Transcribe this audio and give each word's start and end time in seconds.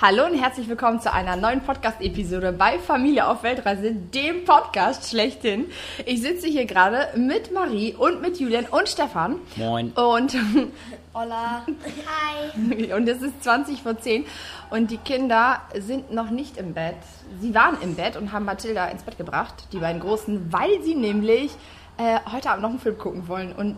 Hallo 0.00 0.26
und 0.26 0.34
herzlich 0.34 0.68
willkommen 0.68 1.00
zu 1.00 1.12
einer 1.12 1.36
neuen 1.36 1.60
Podcast-Episode 1.60 2.52
bei 2.52 2.80
Familie 2.80 3.28
auf 3.28 3.44
Weltreise, 3.44 3.92
dem 3.92 4.44
Podcast 4.44 5.08
schlechthin. 5.08 5.66
Ich 6.04 6.20
sitze 6.20 6.48
hier 6.48 6.64
gerade 6.66 7.16
mit 7.16 7.52
Marie 7.52 7.94
und 7.94 8.20
mit 8.20 8.40
Julian 8.40 8.66
und 8.66 8.88
Stefan. 8.88 9.36
Moin. 9.54 9.92
Und, 9.92 10.36
Hola. 11.14 11.64
Hi. 11.64 12.92
und 12.92 13.08
es 13.08 13.22
ist 13.22 13.44
20 13.44 13.82
vor 13.82 13.96
10 13.96 14.26
und 14.70 14.90
die 14.90 14.96
Kinder 14.98 15.60
sind 15.78 16.12
noch 16.12 16.30
nicht 16.30 16.56
im 16.56 16.74
Bett. 16.74 16.96
Sie 17.40 17.54
waren 17.54 17.80
im 17.80 17.94
Bett 17.94 18.16
und 18.16 18.32
haben 18.32 18.46
Mathilda 18.46 18.86
ins 18.88 19.04
Bett 19.04 19.16
gebracht, 19.16 19.54
die 19.72 19.78
beiden 19.78 20.00
Großen, 20.00 20.52
weil 20.52 20.82
sie 20.82 20.96
nämlich 20.96 21.52
äh, 21.98 22.18
heute 22.32 22.50
Abend 22.50 22.62
noch 22.62 22.70
einen 22.70 22.80
Film 22.80 22.98
gucken 22.98 23.28
wollen. 23.28 23.52
Und 23.52 23.76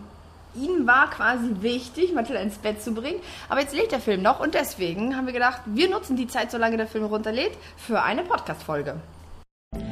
ihnen 0.57 0.87
war 0.87 1.09
quasi 1.09 1.55
wichtig, 1.61 2.13
Mathilda 2.13 2.41
ins 2.41 2.57
Bett 2.57 2.81
zu 2.81 2.93
bringen. 2.93 3.19
Aber 3.49 3.61
jetzt 3.61 3.75
lädt 3.75 3.91
der 3.91 3.99
Film 3.99 4.21
noch 4.21 4.39
und 4.39 4.53
deswegen 4.53 5.15
haben 5.15 5.27
wir 5.27 5.33
gedacht, 5.33 5.61
wir 5.65 5.89
nutzen 5.89 6.15
die 6.15 6.27
Zeit, 6.27 6.51
solange 6.51 6.77
der 6.77 6.87
Film 6.87 7.05
runterlädt, 7.05 7.51
für 7.77 8.01
eine 8.01 8.23
Podcast-Folge. 8.23 8.95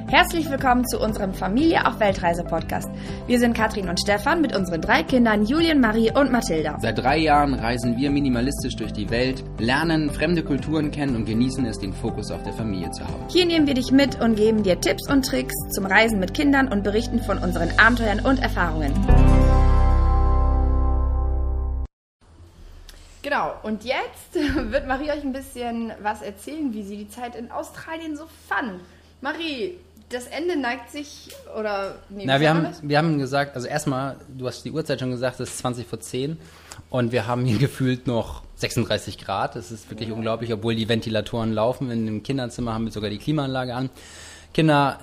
Herzlich 0.07 0.49
willkommen 0.49 0.85
zu 0.85 0.99
unserem 0.99 1.34
Familie 1.34 1.85
auf 1.85 1.99
Weltreise 1.99 2.43
Podcast. 2.43 2.90
Wir 3.27 3.40
sind 3.40 3.57
Katrin 3.57 3.90
und 3.90 3.99
Stefan 3.99 4.40
mit 4.40 4.55
unseren 4.55 4.80
drei 4.80 5.04
Kindern 5.04 5.45
Julien, 5.45 5.81
Marie 5.81 6.12
und 6.16 6.31
Mathilda. 6.31 6.77
Seit 6.79 6.99
drei 6.99 7.18
Jahren 7.18 7.54
reisen 7.54 7.98
wir 7.98 8.09
minimalistisch 8.09 8.76
durch 8.76 8.93
die 8.93 9.09
Welt, 9.09 9.43
lernen 9.59 10.09
fremde 10.12 10.43
Kulturen 10.43 10.91
kennen 10.91 11.16
und 11.16 11.26
genießen 11.26 11.66
es, 11.66 11.79
den 11.79 11.91
Fokus 11.91 12.32
auf 12.32 12.43
der 12.43 12.54
Familie 12.54 12.90
zu 12.91 13.04
haben. 13.04 13.26
Hier 13.29 13.45
nehmen 13.45 13.68
wir 13.68 13.73
dich 13.73 13.91
mit 13.91 14.21
und 14.21 14.35
geben 14.35 14.63
dir 14.63 14.79
Tipps 14.79 15.09
und 15.09 15.26
Tricks 15.26 15.54
zum 15.71 15.85
Reisen 15.85 16.20
mit 16.20 16.34
Kindern 16.34 16.70
und 16.70 16.84
berichten 16.84 17.21
von 17.21 17.40
unseren 17.40 17.77
Abenteuern 17.77 18.21
und 18.21 18.40
Erfahrungen. 18.40 18.93
Genau, 23.25 23.55
und 23.63 23.84
jetzt 23.84 24.35
wird 24.55 24.85
Marie 24.85 25.09
euch 25.09 25.23
ein 25.23 25.34
bisschen 25.34 25.91
was 25.99 26.21
erzählen, 26.21 26.71
wie 26.75 26.84
sie 26.84 26.95
die 26.95 27.09
Zeit 27.09 27.35
in 27.35 27.49
Australien 27.49 28.15
so 28.15 28.25
fand. 28.48 28.81
Marie, 29.20 29.79
das 30.09 30.27
Ende 30.27 30.55
neigt 30.55 30.91
sich, 30.91 31.32
oder... 31.57 31.95
Nee, 32.09 32.26
Na, 32.27 32.40
wir 32.40 32.51
haben, 32.51 32.65
das? 32.65 32.87
wir 32.87 32.95
haben 32.99 33.17
gesagt, 33.17 33.55
also 33.55 33.67
erstmal, 33.67 34.17
du 34.27 34.45
hast 34.45 34.63
die 34.63 34.70
Uhrzeit 34.70 34.99
schon 34.99 35.09
gesagt, 35.09 35.40
es 35.40 35.49
ist 35.49 35.57
20 35.57 35.87
vor 35.87 35.99
10 35.99 36.37
und 36.91 37.12
wir 37.12 37.26
haben 37.26 37.45
hier 37.45 37.57
gefühlt 37.67 38.05
noch 38.05 38.43
36 38.57 39.17
Grad. 39.17 39.55
Das 39.55 39.71
ist 39.71 39.89
wirklich 39.89 40.12
unglaublich, 40.12 40.54
obwohl 40.54 40.76
die 40.76 40.87
Ventilatoren 40.87 41.51
laufen. 41.51 41.89
In 41.89 42.05
dem 42.05 42.21
Kinderzimmer 42.21 42.76
haben 42.76 42.85
wir 42.85 42.91
sogar 42.91 43.10
die 43.10 43.17
Klimaanlage 43.17 43.73
an. 43.73 43.89
Kinder, 44.54 44.99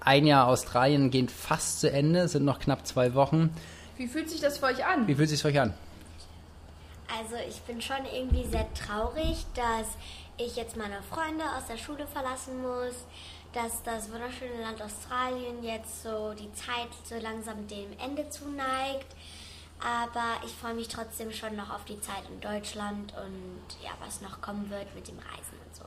ein 0.00 0.26
Jahr 0.26 0.46
Australien 0.46 1.10
geht 1.10 1.30
fast 1.30 1.80
zu 1.80 1.90
Ende, 1.90 2.20
es 2.20 2.32
sind 2.32 2.44
noch 2.44 2.60
knapp 2.60 2.86
zwei 2.86 3.14
Wochen. 3.14 3.48
Wie 3.96 4.08
fühlt 4.08 4.28
sich 4.28 4.42
das 4.42 4.58
für 4.58 4.66
euch 4.66 4.84
an? 4.84 5.08
Wie 5.08 5.14
fühlt 5.14 5.24
es 5.24 5.30
sich 5.30 5.40
für 5.40 5.48
euch 5.48 5.58
an? 5.58 5.72
Also 7.18 7.36
ich 7.46 7.60
bin 7.62 7.80
schon 7.82 8.04
irgendwie 8.12 8.46
sehr 8.46 8.66
traurig, 8.72 9.44
dass 9.54 9.86
ich 10.38 10.56
jetzt 10.56 10.76
meine 10.76 11.02
Freunde 11.02 11.44
aus 11.56 11.66
der 11.66 11.76
Schule 11.76 12.06
verlassen 12.06 12.62
muss, 12.62 13.04
dass 13.52 13.82
das 13.82 14.10
wunderschöne 14.10 14.62
Land 14.62 14.80
Australien 14.80 15.62
jetzt 15.62 16.02
so 16.02 16.32
die 16.32 16.50
Zeit 16.54 16.88
so 17.04 17.16
langsam 17.16 17.66
dem 17.68 17.92
Ende 18.02 18.28
zuneigt. 18.30 19.14
Aber 19.78 20.46
ich 20.46 20.52
freue 20.52 20.74
mich 20.74 20.88
trotzdem 20.88 21.32
schon 21.32 21.56
noch 21.56 21.70
auf 21.70 21.84
die 21.84 22.00
Zeit 22.00 22.22
in 22.32 22.40
Deutschland 22.40 23.12
und 23.12 23.84
ja, 23.84 23.90
was 24.00 24.22
noch 24.22 24.40
kommen 24.40 24.70
wird 24.70 24.94
mit 24.94 25.08
dem 25.08 25.18
Reisen 25.18 25.58
und 25.66 25.76
so. 25.76 25.84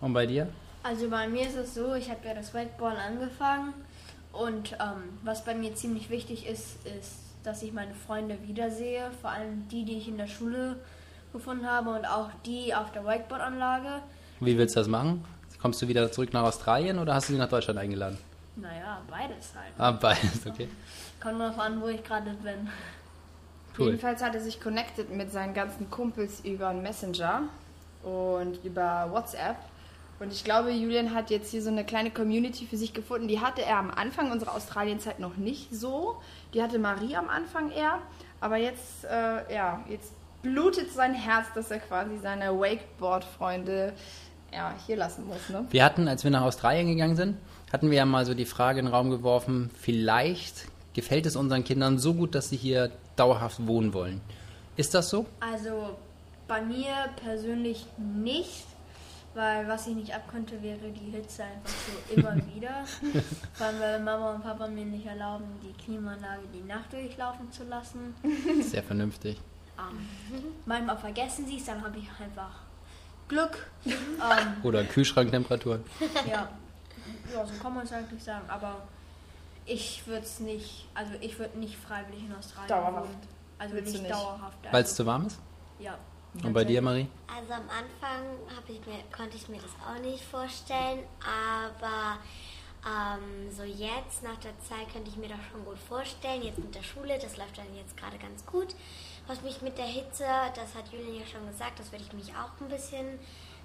Und 0.00 0.12
bei 0.12 0.26
dir? 0.26 0.52
Also 0.82 1.08
bei 1.08 1.26
mir 1.26 1.48
ist 1.48 1.56
es 1.56 1.74
so, 1.74 1.94
ich 1.94 2.10
habe 2.10 2.26
ja 2.26 2.34
das 2.34 2.54
Wakeball 2.54 2.96
angefangen 2.96 3.74
und 4.32 4.72
ähm, 4.72 5.18
was 5.22 5.44
bei 5.44 5.54
mir 5.54 5.74
ziemlich 5.74 6.10
wichtig 6.10 6.46
ist, 6.46 6.86
ist, 6.86 7.29
dass 7.42 7.62
ich 7.62 7.72
meine 7.72 7.94
Freunde 7.94 8.38
wiedersehe, 8.46 9.10
vor 9.20 9.30
allem 9.30 9.68
die, 9.68 9.84
die 9.84 9.98
ich 9.98 10.08
in 10.08 10.18
der 10.18 10.26
Schule 10.26 10.76
gefunden 11.32 11.66
habe 11.66 11.90
und 11.90 12.04
auch 12.04 12.30
die 12.44 12.74
auf 12.74 12.92
der 12.92 13.04
Wakeboard-Anlage. 13.04 14.02
Wie 14.40 14.56
willst 14.58 14.76
du 14.76 14.80
das 14.80 14.88
machen? 14.88 15.24
Kommst 15.60 15.80
du 15.82 15.88
wieder 15.88 16.10
zurück 16.10 16.32
nach 16.32 16.42
Australien 16.42 16.98
oder 16.98 17.14
hast 17.14 17.28
du 17.28 17.34
sie 17.34 17.38
nach 17.38 17.48
Deutschland 17.48 17.78
eingeladen? 17.78 18.18
Naja, 18.56 19.00
beides 19.08 19.54
halt. 19.54 19.72
Ah, 19.78 19.92
beides, 19.92 20.46
okay. 20.46 20.68
Kommt 21.22 21.40
drauf 21.40 21.58
an, 21.58 21.80
wo 21.80 21.88
ich 21.88 22.02
gerade 22.02 22.30
bin. 22.42 22.68
Cool. 23.78 23.86
Jedenfalls 23.86 24.22
hat 24.22 24.34
er 24.34 24.40
sich 24.40 24.60
connected 24.60 25.10
mit 25.10 25.30
seinen 25.30 25.54
ganzen 25.54 25.90
Kumpels 25.90 26.40
über 26.40 26.72
Messenger 26.72 27.42
und 28.02 28.64
über 28.64 29.08
WhatsApp. 29.10 29.56
Und 30.18 30.32
ich 30.32 30.44
glaube, 30.44 30.70
Julian 30.70 31.14
hat 31.14 31.30
jetzt 31.30 31.50
hier 31.50 31.62
so 31.62 31.70
eine 31.70 31.84
kleine 31.84 32.10
Community 32.10 32.66
für 32.66 32.76
sich 32.76 32.92
gefunden. 32.92 33.26
Die 33.28 33.40
hatte 33.40 33.62
er 33.62 33.78
am 33.78 33.90
Anfang 33.90 34.30
unserer 34.30 34.54
Australienzeit 34.54 35.18
noch 35.18 35.36
nicht 35.36 35.74
so. 35.74 36.20
Die 36.54 36.62
hatte 36.62 36.78
Marie 36.78 37.16
am 37.16 37.28
Anfang 37.28 37.70
eher. 37.70 37.98
Aber 38.40 38.56
jetzt, 38.56 39.04
äh, 39.04 39.54
ja, 39.54 39.84
jetzt 39.88 40.12
blutet 40.42 40.92
sein 40.92 41.14
Herz, 41.14 41.46
dass 41.54 41.70
er 41.70 41.78
quasi 41.78 42.18
seine 42.18 42.58
Wakeboard-Freunde 42.58 43.92
ja, 44.52 44.74
hier 44.86 44.96
lassen 44.96 45.26
muss. 45.26 45.48
Ne? 45.48 45.66
Wir 45.70 45.84
hatten, 45.84 46.08
als 46.08 46.24
wir 46.24 46.30
nach 46.30 46.42
Australien 46.42 46.88
gegangen 46.88 47.16
sind, 47.16 47.36
hatten 47.72 47.90
wir 47.90 47.98
ja 47.98 48.06
mal 48.06 48.26
so 48.26 48.34
die 48.34 48.46
Frage 48.46 48.80
in 48.80 48.86
den 48.86 48.94
Raum 48.94 49.10
geworfen, 49.10 49.70
vielleicht 49.78 50.66
gefällt 50.94 51.26
es 51.26 51.36
unseren 51.36 51.62
Kindern 51.62 51.98
so 51.98 52.14
gut, 52.14 52.34
dass 52.34 52.48
sie 52.48 52.56
hier 52.56 52.90
dauerhaft 53.16 53.66
wohnen 53.66 53.94
wollen. 53.94 54.20
Ist 54.76 54.94
das 54.94 55.10
so? 55.10 55.26
Also 55.40 55.96
bei 56.48 56.60
mir 56.62 56.92
persönlich 57.22 57.86
nicht, 57.96 58.64
weil 59.34 59.68
was 59.68 59.86
ich 59.86 59.94
nicht 59.94 60.14
abkonnte, 60.14 60.60
wäre 60.62 60.90
die 60.90 61.10
Hitze 61.10 61.44
einfach 61.44 61.68
so 61.70 62.14
immer 62.14 62.34
wieder. 62.54 62.84
Vor 63.54 63.66
allem, 63.66 63.80
weil 63.80 64.00
Mama 64.00 64.34
und 64.34 64.42
Papa 64.42 64.66
mir 64.66 64.84
nicht 64.84 65.06
erlauben, 65.06 65.44
die 65.62 65.72
Klimaanlage 65.82 66.42
die 66.52 66.62
Nacht 66.62 66.92
durchlaufen 66.92 67.50
zu 67.52 67.64
lassen. 67.64 68.14
Sehr 68.62 68.82
vernünftig. 68.82 69.40
Ähm, 69.78 70.08
manchmal 70.66 70.98
vergessen 70.98 71.46
sie 71.46 71.56
es, 71.58 71.64
dann 71.64 71.82
habe 71.82 71.98
ich 71.98 72.08
einfach 72.20 72.60
Glück. 73.28 73.70
ähm, 73.86 73.94
Oder 74.62 74.84
Kühlschranktemperaturen. 74.84 75.84
ja. 76.28 76.48
ja, 77.32 77.46
so 77.46 77.62
kann 77.62 77.74
man 77.74 77.84
es 77.84 77.92
eigentlich 77.92 78.22
sagen. 78.22 78.44
Aber 78.48 78.82
ich 79.64 80.02
würde 80.06 80.22
es 80.24 80.40
nicht, 80.40 80.88
also 80.94 81.12
ich 81.20 81.38
würde 81.38 81.56
nicht 81.58 81.76
freiwillig 81.76 82.24
in 82.24 82.34
Australien 82.34 82.68
Dauerhaft. 82.68 83.08
wohnen. 83.08 83.18
Also 83.58 83.74
nicht, 83.76 83.86
nicht? 83.92 84.10
dauerhaft. 84.10 84.58
Also, 84.64 84.72
Weil 84.72 84.82
es 84.82 84.94
zu 84.96 85.06
warm 85.06 85.26
ist? 85.26 85.38
Ja. 85.78 85.96
Und 86.44 86.52
bei 86.52 86.64
dir, 86.64 86.80
Marie? 86.80 87.08
Also 87.28 87.52
am 87.52 87.68
Anfang 87.68 88.24
ich 88.70 88.86
mir, 88.86 89.02
konnte 89.14 89.36
ich 89.36 89.48
mir 89.48 89.58
das 89.60 89.72
auch 89.86 90.00
nicht 90.00 90.24
vorstellen, 90.24 91.00
aber 91.20 92.18
ähm, 92.86 93.50
so 93.50 93.64
jetzt 93.64 94.22
nach 94.22 94.36
der 94.38 94.58
Zeit 94.60 94.92
könnte 94.92 95.10
ich 95.10 95.16
mir 95.16 95.28
das 95.28 95.38
schon 95.50 95.64
gut 95.64 95.78
vorstellen. 95.78 96.42
Jetzt 96.42 96.58
mit 96.58 96.74
der 96.74 96.82
Schule, 96.82 97.18
das 97.18 97.36
läuft 97.36 97.58
dann 97.58 97.74
jetzt 97.76 97.96
gerade 97.96 98.18
ganz 98.18 98.44
gut. 98.46 98.74
Was 99.26 99.42
mich 99.42 99.60
mit 99.62 99.76
der 99.78 99.86
Hitze, 99.86 100.24
das 100.54 100.74
hat 100.74 100.92
Julian 100.92 101.20
ja 101.20 101.26
schon 101.26 101.46
gesagt, 101.46 101.78
das 101.78 101.92
würde 101.92 102.04
ich 102.04 102.12
mich 102.12 102.34
auch 102.34 102.60
ein 102.60 102.68
bisschen 102.68 103.18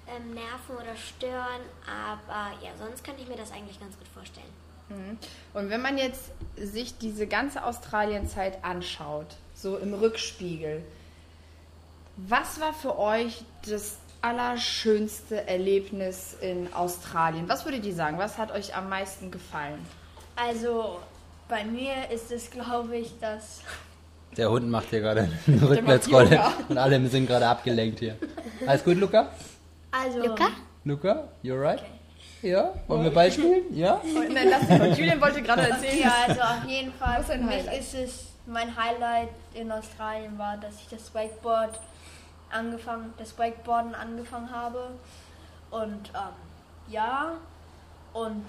ähm, 0.06 0.34
nerven 0.34 0.76
oder 0.76 0.96
stören, 0.96 1.62
aber 1.86 2.52
ja, 2.62 2.70
sonst 2.78 3.02
könnte 3.02 3.22
ich 3.22 3.28
mir 3.28 3.36
das 3.36 3.50
eigentlich 3.52 3.80
ganz 3.80 3.96
gut 3.98 4.08
vorstellen. 4.08 4.52
Und 5.52 5.68
wenn 5.68 5.82
man 5.82 5.98
jetzt 5.98 6.30
sich 6.56 6.96
diese 6.96 7.26
ganze 7.26 7.64
Australienzeit 7.64 8.62
anschaut, 8.62 9.34
so 9.52 9.78
im 9.78 9.94
Rückspiegel, 9.94 10.84
was 12.16 12.60
war 12.60 12.72
für 12.72 12.98
euch 12.98 13.44
das 13.68 13.98
allerschönste 14.22 15.46
Erlebnis 15.46 16.36
in 16.40 16.72
Australien? 16.72 17.48
Was 17.48 17.64
würdet 17.64 17.84
ihr 17.84 17.94
sagen? 17.94 18.18
Was 18.18 18.38
hat 18.38 18.52
euch 18.52 18.74
am 18.74 18.88
meisten 18.88 19.30
gefallen? 19.30 19.78
Also 20.34 20.98
bei 21.48 21.64
mir 21.64 22.10
ist 22.12 22.32
es, 22.32 22.50
glaube 22.50 22.96
ich, 22.96 23.18
dass 23.20 23.60
Der 24.36 24.50
Hund 24.50 24.68
macht 24.68 24.90
hier 24.90 25.00
gerade 25.00 25.28
eine 25.46 25.68
Rückwärtsrolle 25.68 26.40
und 26.68 26.78
alle 26.78 27.06
sind 27.08 27.26
gerade 27.26 27.46
abgelenkt 27.46 28.00
hier. 28.00 28.16
Alles 28.66 28.82
gut, 28.84 28.96
Luca? 28.96 29.30
also 29.92 30.26
Luca? 30.26 30.48
Luca, 30.84 31.28
you 31.42 31.54
alright? 31.54 31.82
Ja? 32.42 32.74
Wollen 32.86 33.04
wir 33.04 33.10
Ball 33.10 33.30
spielen? 33.30 33.62
Ja? 33.74 34.00
Nein, 34.04 34.48
lass 34.50 34.68
mal. 34.68 34.92
Julian 34.92 35.20
wollte 35.20 35.42
gerade 35.42 35.62
erzählen. 35.70 36.00
Ja, 36.00 36.14
also 36.28 36.40
auf 36.40 36.64
jeden 36.68 36.92
Fall. 36.92 37.24
Für 37.24 37.38
mich 37.38 37.56
Highlight? 37.56 37.80
ist 37.80 37.94
es, 37.94 38.26
mein 38.46 38.76
Highlight 38.76 39.30
in 39.54 39.72
Australien 39.72 40.38
war, 40.38 40.56
dass 40.58 40.74
ich 40.80 40.88
das 40.88 41.12
Wakeboard 41.14 41.78
angefangen, 42.50 43.12
das 43.18 43.38
Wakeboarden 43.38 43.94
angefangen 43.94 44.50
habe. 44.50 44.90
Und 45.70 46.10
ähm, 46.14 46.34
ja, 46.88 47.32
und 48.12 48.46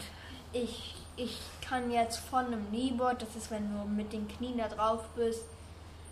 ich, 0.53 0.95
ich 1.15 1.39
kann 1.61 1.91
jetzt 1.91 2.17
von 2.17 2.45
einem 2.45 2.69
Kneeboard, 2.69 3.21
das 3.21 3.35
ist, 3.35 3.51
wenn 3.51 3.71
du 3.71 3.83
mit 3.85 4.13
den 4.13 4.27
Knien 4.27 4.57
da 4.57 4.67
drauf 4.67 5.03
bist, 5.15 5.43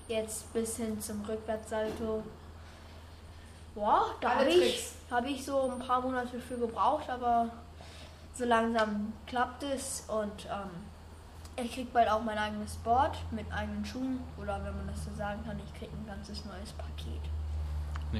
jetzt 0.07 0.51
bis 0.53 0.77
hin 0.77 0.99
zum 0.99 1.23
Rückwärtssalto. 1.25 2.23
Boah, 3.73 4.15
da 4.21 4.35
habe 4.35 4.49
ich, 4.49 4.89
hab 5.11 5.25
ich 5.25 5.43
so 5.43 5.71
ein 5.71 5.79
paar 5.79 6.01
Monate 6.01 6.39
für 6.39 6.57
gebraucht, 6.57 7.09
aber 7.09 7.49
so 8.33 8.45
langsam 8.45 9.13
klappt 9.27 9.63
es 9.63 10.03
und 10.07 10.45
ähm, 10.45 10.69
ich 11.63 11.73
krieg 11.73 11.93
bald 11.93 12.09
auch 12.09 12.21
mein 12.21 12.37
eigenes 12.37 12.75
Board 12.77 13.17
mit 13.31 13.51
eigenen 13.51 13.85
Schuhen 13.85 14.19
oder 14.37 14.63
wenn 14.63 14.75
man 14.75 14.87
das 14.87 15.05
so 15.05 15.11
sagen 15.15 15.41
kann, 15.45 15.59
ich 15.65 15.79
krieg 15.79 15.89
ein 15.91 16.05
ganzes 16.05 16.43
neues 16.45 16.71
Paket. 16.73 17.21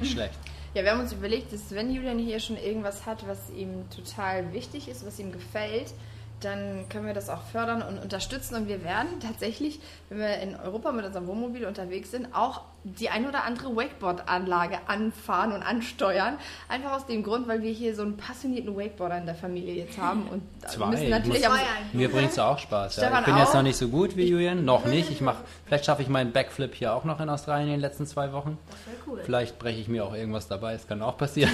Nicht 0.00 0.12
schlecht. 0.12 0.38
Ja, 0.74 0.82
wir 0.84 0.90
haben 0.90 1.00
uns 1.00 1.12
überlegt, 1.12 1.52
dass 1.52 1.70
wenn 1.70 1.90
Julian 1.90 2.18
hier 2.18 2.38
schon 2.38 2.58
irgendwas 2.58 3.06
hat, 3.06 3.26
was 3.26 3.50
ihm 3.50 3.88
total 3.88 4.52
wichtig 4.52 4.88
ist, 4.88 5.06
was 5.06 5.18
ihm 5.18 5.32
gefällt, 5.32 5.94
dann 6.40 6.86
können 6.90 7.06
wir 7.06 7.14
das 7.14 7.30
auch 7.30 7.42
fördern 7.50 7.82
und 7.82 7.98
unterstützen. 7.98 8.54
Und 8.56 8.68
wir 8.68 8.84
werden 8.84 9.20
tatsächlich, 9.20 9.80
wenn 10.10 10.18
wir 10.18 10.38
in 10.40 10.54
Europa 10.54 10.92
mit 10.92 11.04
unserem 11.06 11.26
Wohnmobil 11.26 11.64
unterwegs 11.66 12.10
sind, 12.10 12.28
auch 12.34 12.60
die 12.84 13.08
ein 13.08 13.26
oder 13.26 13.44
andere 13.44 13.74
Wakeboard-Anlage 13.74 14.78
anfahren 14.86 15.52
und 15.52 15.62
ansteuern. 15.62 16.36
Einfach 16.68 16.92
aus 16.92 17.06
dem 17.06 17.22
Grund, 17.22 17.48
weil 17.48 17.62
wir 17.62 17.72
hier 17.72 17.94
so 17.96 18.02
einen 18.02 18.16
passionierten 18.16 18.76
Wakeboarder 18.76 19.18
in 19.18 19.26
der 19.26 19.34
Familie 19.34 19.74
jetzt 19.74 19.98
haben. 19.98 20.28
Und 20.28 20.42
Zwei. 20.70 20.86
müssen 20.86 21.04
Ich 21.04 21.10
natürlich 21.10 21.48
muss- 21.48 21.58
Mir 21.92 22.10
bringt 22.10 22.30
es 22.30 22.38
auch 22.38 22.58
Spaß. 22.58 22.96
Ja. 22.96 23.18
Ich 23.20 23.24
bin 23.24 23.36
jetzt 23.38 23.48
auch? 23.50 23.54
noch 23.54 23.62
nicht 23.62 23.76
so 23.76 23.88
gut 23.88 24.16
wie 24.16 24.28
Julian, 24.28 24.64
noch 24.64 24.84
nicht. 24.86 25.10
Ich 25.10 25.20
mach, 25.20 25.36
vielleicht 25.64 25.86
schaffe 25.86 26.02
ich 26.02 26.08
meinen 26.08 26.32
Backflip 26.32 26.74
hier 26.74 26.94
auch 26.94 27.04
noch 27.04 27.18
in 27.20 27.28
Australien 27.28 27.68
in 27.68 27.74
den 27.74 27.80
letzten 27.80 28.06
zwei 28.06 28.32
Wochen. 28.32 28.58
Das 28.70 28.78
wäre 28.86 28.96
cool. 29.08 29.20
Vielleicht 29.24 29.58
breche 29.58 29.80
ich 29.80 29.88
mir 29.88 30.04
auch 30.04 30.14
irgendwas 30.14 30.46
dabei, 30.46 30.74
das 30.74 30.86
kann 30.86 31.02
auch 31.02 31.16
passieren. 31.16 31.50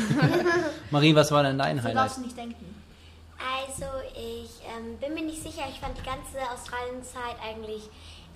Marie, 0.90 1.14
was 1.14 1.30
war 1.32 1.42
denn 1.44 1.56
dein 1.56 1.78
So 1.78 1.84
Highlight? 1.84 1.96
darfst 2.04 2.18
du 2.18 2.22
nicht 2.22 2.36
denken. 2.36 2.71
Also 3.72 3.86
ich 4.14 4.50
ähm, 4.68 4.98
bin 4.98 5.14
mir 5.14 5.22
nicht 5.22 5.42
sicher, 5.42 5.62
ich 5.68 5.80
fand 5.80 5.96
die 5.96 6.02
ganze 6.02 6.38
Australienzeit 6.52 7.36
eigentlich 7.42 7.84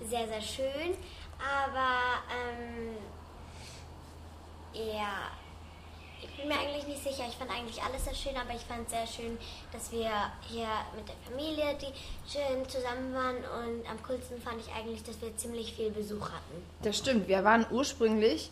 sehr, 0.09 0.27
sehr 0.27 0.41
schön, 0.41 0.95
aber 1.37 2.23
ähm, 2.33 2.95
ja, 4.73 5.29
ich 6.23 6.29
bin 6.37 6.47
mir 6.47 6.55
eigentlich 6.59 6.87
nicht 6.87 7.03
sicher. 7.03 7.25
Ich 7.29 7.35
fand 7.35 7.51
eigentlich 7.51 7.81
alles 7.83 8.05
sehr 8.05 8.15
schön, 8.15 8.35
aber 8.35 8.55
ich 8.55 8.63
fand 8.63 8.89
sehr 8.89 9.05
schön, 9.05 9.37
dass 9.71 9.91
wir 9.91 10.09
hier 10.49 10.67
mit 10.95 11.07
der 11.07 11.15
Familie, 11.29 11.77
die 11.79 11.93
schön 12.27 12.67
zusammen 12.67 13.13
waren 13.13 13.37
und 13.37 13.87
am 13.87 14.01
coolsten 14.07 14.41
fand 14.41 14.59
ich 14.59 14.73
eigentlich, 14.73 15.03
dass 15.03 15.21
wir 15.21 15.35
ziemlich 15.37 15.73
viel 15.73 15.91
Besuch 15.91 16.29
hatten. 16.29 16.65
Das 16.81 16.97
stimmt. 16.97 17.27
Wir 17.27 17.43
waren 17.43 17.67
ursprünglich, 17.69 18.49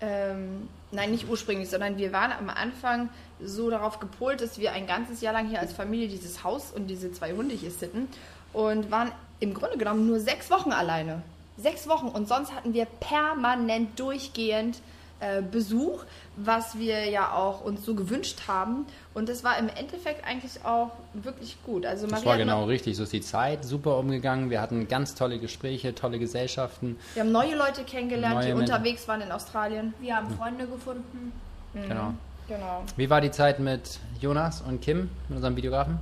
ähm, 0.00 0.68
nein, 0.90 1.10
nicht 1.10 1.28
ursprünglich, 1.28 1.68
sondern 1.68 1.98
wir 1.98 2.12
waren 2.12 2.32
am 2.32 2.48
Anfang 2.48 3.08
so 3.42 3.70
darauf 3.70 4.00
gepolt, 4.00 4.40
dass 4.40 4.58
wir 4.58 4.72
ein 4.72 4.86
ganzes 4.86 5.20
Jahr 5.20 5.32
lang 5.32 5.48
hier 5.48 5.60
als 5.60 5.72
Familie 5.72 6.08
dieses 6.08 6.44
Haus 6.44 6.72
und 6.72 6.86
diese 6.86 7.12
zwei 7.12 7.32
Hunde 7.32 7.54
hier 7.54 7.70
sitten 7.70 8.08
und 8.52 8.90
waren 8.90 9.12
im 9.40 9.54
Grunde 9.54 9.78
genommen 9.78 10.06
nur 10.06 10.20
sechs 10.20 10.50
Wochen 10.50 10.72
alleine. 10.72 11.22
Sechs 11.56 11.88
Wochen 11.88 12.08
und 12.08 12.28
sonst 12.28 12.54
hatten 12.54 12.72
wir 12.72 12.86
permanent 12.86 13.98
durchgehend 13.98 14.80
äh, 15.20 15.42
Besuch, 15.42 16.04
was 16.36 16.78
wir 16.78 17.08
ja 17.08 17.32
auch 17.32 17.60
uns 17.62 17.84
so 17.84 17.94
gewünscht 17.94 18.42
haben. 18.48 18.86
Und 19.14 19.28
das 19.28 19.44
war 19.44 19.58
im 19.58 19.68
Endeffekt 19.68 20.24
eigentlich 20.24 20.64
auch 20.64 20.90
wirklich 21.14 21.56
gut. 21.64 21.84
Also 21.86 22.06
Das 22.06 22.12
Maria 22.12 22.26
war 22.26 22.32
hat 22.34 22.40
genau 22.40 22.64
richtig. 22.64 22.96
So 22.96 23.02
ist 23.02 23.12
die 23.12 23.20
Zeit 23.20 23.64
super 23.64 23.98
umgegangen. 23.98 24.50
Wir 24.50 24.60
hatten 24.60 24.88
ganz 24.88 25.14
tolle 25.14 25.38
Gespräche, 25.38 25.94
tolle 25.94 26.18
Gesellschaften. 26.18 26.98
Wir 27.14 27.22
haben 27.22 27.32
neue 27.32 27.54
Leute 27.56 27.84
kennengelernt, 27.84 28.36
Neue 28.36 28.46
die 28.46 28.54
Menschen. 28.54 28.72
unterwegs 28.72 29.06
waren 29.08 29.20
in 29.20 29.30
Australien. 29.32 29.94
Wir 30.00 30.16
haben 30.16 30.30
Freunde 30.36 30.66
gefunden. 30.66 31.32
Genau. 31.74 32.14
Genau. 32.48 32.82
Wie 32.96 33.08
war 33.08 33.20
die 33.20 33.30
Zeit 33.30 33.60
mit 33.60 34.00
Jonas 34.20 34.60
und 34.62 34.80
Kim, 34.80 35.08
mit 35.28 35.36
unserem 35.36 35.54
Videografen? 35.56 36.00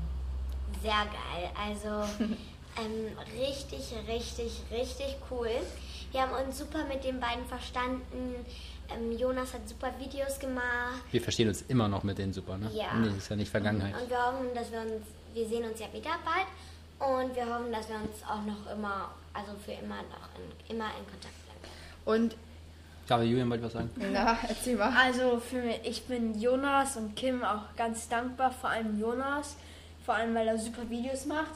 Sehr 0.83 0.93
geil. 0.93 1.51
Also 1.69 2.09
ähm, 2.25 3.17
richtig, 3.39 3.93
richtig, 4.09 4.63
richtig 4.71 5.17
cool. 5.31 5.51
Wir 6.13 6.23
haben 6.23 6.33
uns 6.47 6.59
super 6.59 6.85
mit 6.89 7.05
den 7.05 7.21
beiden 7.21 7.45
verstanden. 7.47 8.35
Ähm, 8.95 9.17
Jonas 9.19 9.53
hat 9.55 9.69
super 9.69 9.93
Videos 9.99 10.39
gemacht. 10.39 11.03
Wir 11.11 11.21
verstehen 11.21 11.49
uns 11.49 11.63
immer 11.69 11.89
noch 11.89 12.03
mit 12.05 12.19
denen 12.19 12.33
super, 12.33 12.57
ne? 12.57 12.71
Ja. 12.73 12.95
Nee, 12.95 13.17
ist 13.19 13.29
ja 13.29 13.37
nicht 13.37 13.51
Vergangenheit. 13.51 13.95
Und 14.01 14.09
wir 14.11 14.19
hoffen, 14.25 14.47
dass 14.55 14.73
wir 14.73 14.81
uns, 14.81 15.05
wir 15.35 15.47
sehen 15.47 15.65
uns 15.69 15.79
ja 15.79 15.87
wieder 15.93 16.11
bald. 16.25 16.47
Und 16.99 17.35
wir 17.37 17.45
hoffen, 17.47 17.71
dass 17.71 17.89
wir 17.89 17.97
uns 17.97 18.23
auch 18.27 18.43
noch 18.45 18.73
immer, 18.73 19.11
also 19.35 19.53
für 19.65 19.73
immer 19.73 19.97
noch 19.97 20.29
in, 20.37 20.75
immer 20.75 20.87
in 20.87 21.05
Kontakt 21.07 21.35
bleiben. 21.45 21.73
Und 22.07 22.33
Ich 23.03 23.07
glaube, 23.07 23.25
Julian 23.25 23.49
wollte 23.51 23.65
was 23.65 23.73
sagen. 23.75 23.91
na, 23.97 24.39
erzähl 24.49 24.77
mal. 24.77 24.93
Also 24.97 25.39
für 25.39 25.63
mich, 25.63 25.81
ich 25.85 26.03
bin 26.05 26.41
Jonas 26.41 26.97
und 26.97 27.15
Kim 27.15 27.45
auch 27.45 27.75
ganz 27.77 28.09
dankbar, 28.09 28.51
vor 28.51 28.71
allem 28.71 28.99
Jonas, 28.99 29.57
vor 30.05 30.15
allem 30.15 30.35
weil 30.35 30.49
er 30.49 30.59
super 30.59 30.89
Videos 30.89 31.27
macht. 31.27 31.53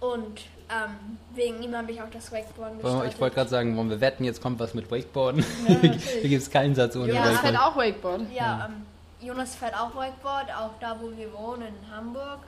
Und 0.00 0.40
ähm, 0.70 1.18
wegen 1.34 1.62
ihm 1.62 1.76
habe 1.76 1.92
ich 1.92 2.00
auch 2.00 2.10
das 2.10 2.32
Wakeboarden 2.32 2.78
gestartet. 2.80 3.12
Ich 3.14 3.20
wollte 3.20 3.34
gerade 3.34 3.50
sagen, 3.50 3.76
wollen 3.76 3.90
wir 3.90 4.00
wetten, 4.00 4.24
jetzt 4.24 4.40
kommt 4.40 4.58
was 4.58 4.72
mit 4.74 4.90
Wakeboarden. 4.90 5.44
Hier 5.66 6.28
gibt 6.28 6.42
es 6.42 6.50
keinen 6.50 6.74
Satz 6.74 6.96
ohne 6.96 7.08
Jonas 7.12 7.38
fährt 7.40 7.54
Wakeboard. 7.54 7.60
auch 7.60 7.76
Wakeboard. 7.76 8.22
Ja, 8.34 8.68
ähm, 8.70 8.86
Jonas 9.26 9.54
fährt 9.56 9.74
auch 9.74 9.94
Wakeboard, 9.94 10.46
auch 10.56 10.70
da, 10.80 10.96
wo 11.00 11.10
wir 11.16 11.32
wohnen, 11.32 11.68
in 11.68 11.94
Hamburg. 11.94 12.38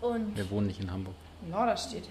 Und 0.00 0.34
Wir 0.36 0.48
wohnen 0.50 0.68
nicht 0.68 0.80
in 0.80 0.90
Hamburg. 0.90 1.14
Norderstedt. 1.50 2.04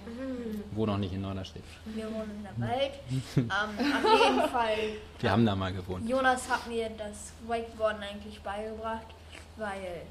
Wohnen 0.72 0.94
auch 0.94 0.98
nicht 0.98 1.14
in 1.14 1.22
Norderstedt. 1.22 1.64
wir 1.86 2.06
wohnen 2.12 2.32
in 2.32 2.44
der 2.44 2.68
Welt. 2.70 2.92
ähm, 3.38 3.46
auf 3.48 4.24
jeden 4.26 4.50
Fall, 4.50 4.76
Wir 5.20 5.32
haben 5.32 5.46
da 5.46 5.56
mal 5.56 5.72
gewohnt. 5.72 6.08
Jonas 6.10 6.50
hat 6.50 6.68
mir 6.68 6.90
das 6.98 7.32
Wakeboarden 7.48 8.02
eigentlich 8.04 8.42
beigebracht, 8.42 9.06
weil 9.58 10.02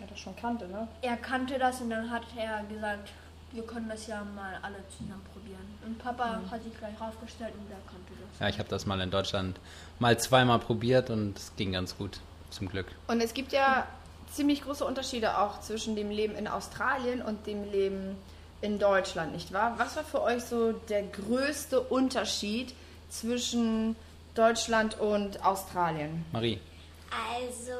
Ja, 0.00 0.06
das 0.08 0.18
schon 0.18 0.34
kannte, 0.36 0.66
ne? 0.68 0.86
er 1.02 1.16
kannte 1.16 1.58
das 1.58 1.80
und 1.80 1.90
dann 1.90 2.10
hat 2.10 2.22
er 2.36 2.62
gesagt, 2.64 3.10
wir 3.52 3.62
können 3.62 3.88
das 3.88 4.06
ja 4.06 4.22
mal 4.34 4.58
alle 4.62 4.76
zusammen 4.88 5.22
probieren. 5.32 5.66
Und 5.84 5.98
Papa 5.98 6.40
hat 6.50 6.62
sich 6.62 6.76
gleich 6.78 7.00
raufgestellt 7.00 7.54
und 7.54 7.68
der 7.68 7.78
kannte 7.86 8.12
das. 8.20 8.40
Ja, 8.40 8.48
ich 8.48 8.58
habe 8.58 8.68
das 8.68 8.86
mal 8.86 9.00
in 9.00 9.10
Deutschland 9.10 9.58
mal 9.98 10.18
zweimal 10.18 10.58
probiert 10.58 11.10
und 11.10 11.38
es 11.38 11.52
ging 11.56 11.72
ganz 11.72 11.96
gut, 11.96 12.20
zum 12.50 12.68
Glück. 12.68 12.86
Und 13.06 13.20
es 13.20 13.34
gibt 13.34 13.52
ja 13.52 13.86
ziemlich 14.32 14.62
große 14.62 14.84
Unterschiede 14.84 15.38
auch 15.38 15.60
zwischen 15.60 15.96
dem 15.96 16.10
Leben 16.10 16.34
in 16.34 16.48
Australien 16.48 17.22
und 17.22 17.46
dem 17.46 17.70
Leben 17.70 18.16
in 18.60 18.78
Deutschland, 18.78 19.32
nicht 19.32 19.52
wahr? 19.52 19.74
Was 19.78 19.96
war 19.96 20.04
für 20.04 20.22
euch 20.22 20.42
so 20.44 20.72
der 20.72 21.02
größte 21.02 21.80
Unterschied 21.80 22.74
zwischen 23.08 23.96
Deutschland 24.34 24.98
und 24.98 25.44
Australien? 25.44 26.24
Marie, 26.32 26.58
Also 27.10 27.72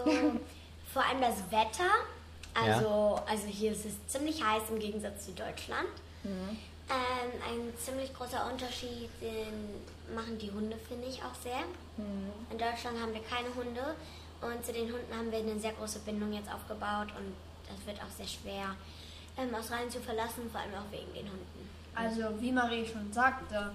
vor 0.93 1.05
allem 1.05 1.21
das 1.21 1.37
Wetter. 1.51 1.91
Also, 2.59 3.21
also 3.29 3.47
hier 3.47 3.73
ist 3.73 3.85
es 3.85 3.95
ziemlich 4.07 4.43
heiß 4.43 4.63
im 4.71 4.79
Gegensatz 4.79 5.27
zu 5.27 5.33
Deutschland. 5.33 5.89
Ähm, 6.89 7.33
ein 7.45 7.77
ziemlich 7.79 8.15
großer 8.15 8.49
Unterschied 8.51 9.11
sind, 9.21 10.15
machen 10.15 10.39
die 10.39 10.51
Hunde, 10.51 10.77
finde 10.89 11.09
ich, 11.09 11.23
auch 11.23 11.35
sehr. 11.43 11.63
In 12.51 12.59
Deutschland 12.59 13.01
haben 13.01 13.13
wir 13.13 13.23
keine 13.23 13.53
Hunde 13.55 13.95
und 14.41 14.65
zu 14.65 14.73
den 14.73 14.93
Hunden 14.93 15.13
haben 15.17 15.31
wir 15.33 15.39
eine 15.39 15.59
sehr 15.59 15.73
große 15.73 16.01
Bindung 16.01 16.33
jetzt 16.33 16.53
aufgebaut 16.53 17.09
und 17.19 17.35
das 17.69 17.85
wird 17.87 17.99
auch 18.01 18.11
sehr 18.17 18.27
schwer, 18.29 18.77
ähm, 19.37 19.55
Australien 19.55 19.91
zu 19.91 20.01
verlassen, 20.01 20.49
vor 20.51 20.61
allem 20.61 20.75
auch 20.75 20.93
wegen 20.93 21.13
den 21.13 21.27
Hunden. 21.27 21.69
Also, 21.95 22.41
wie 22.41 22.53
Marie 22.53 22.87
schon 22.87 23.13
sagte, 23.13 23.73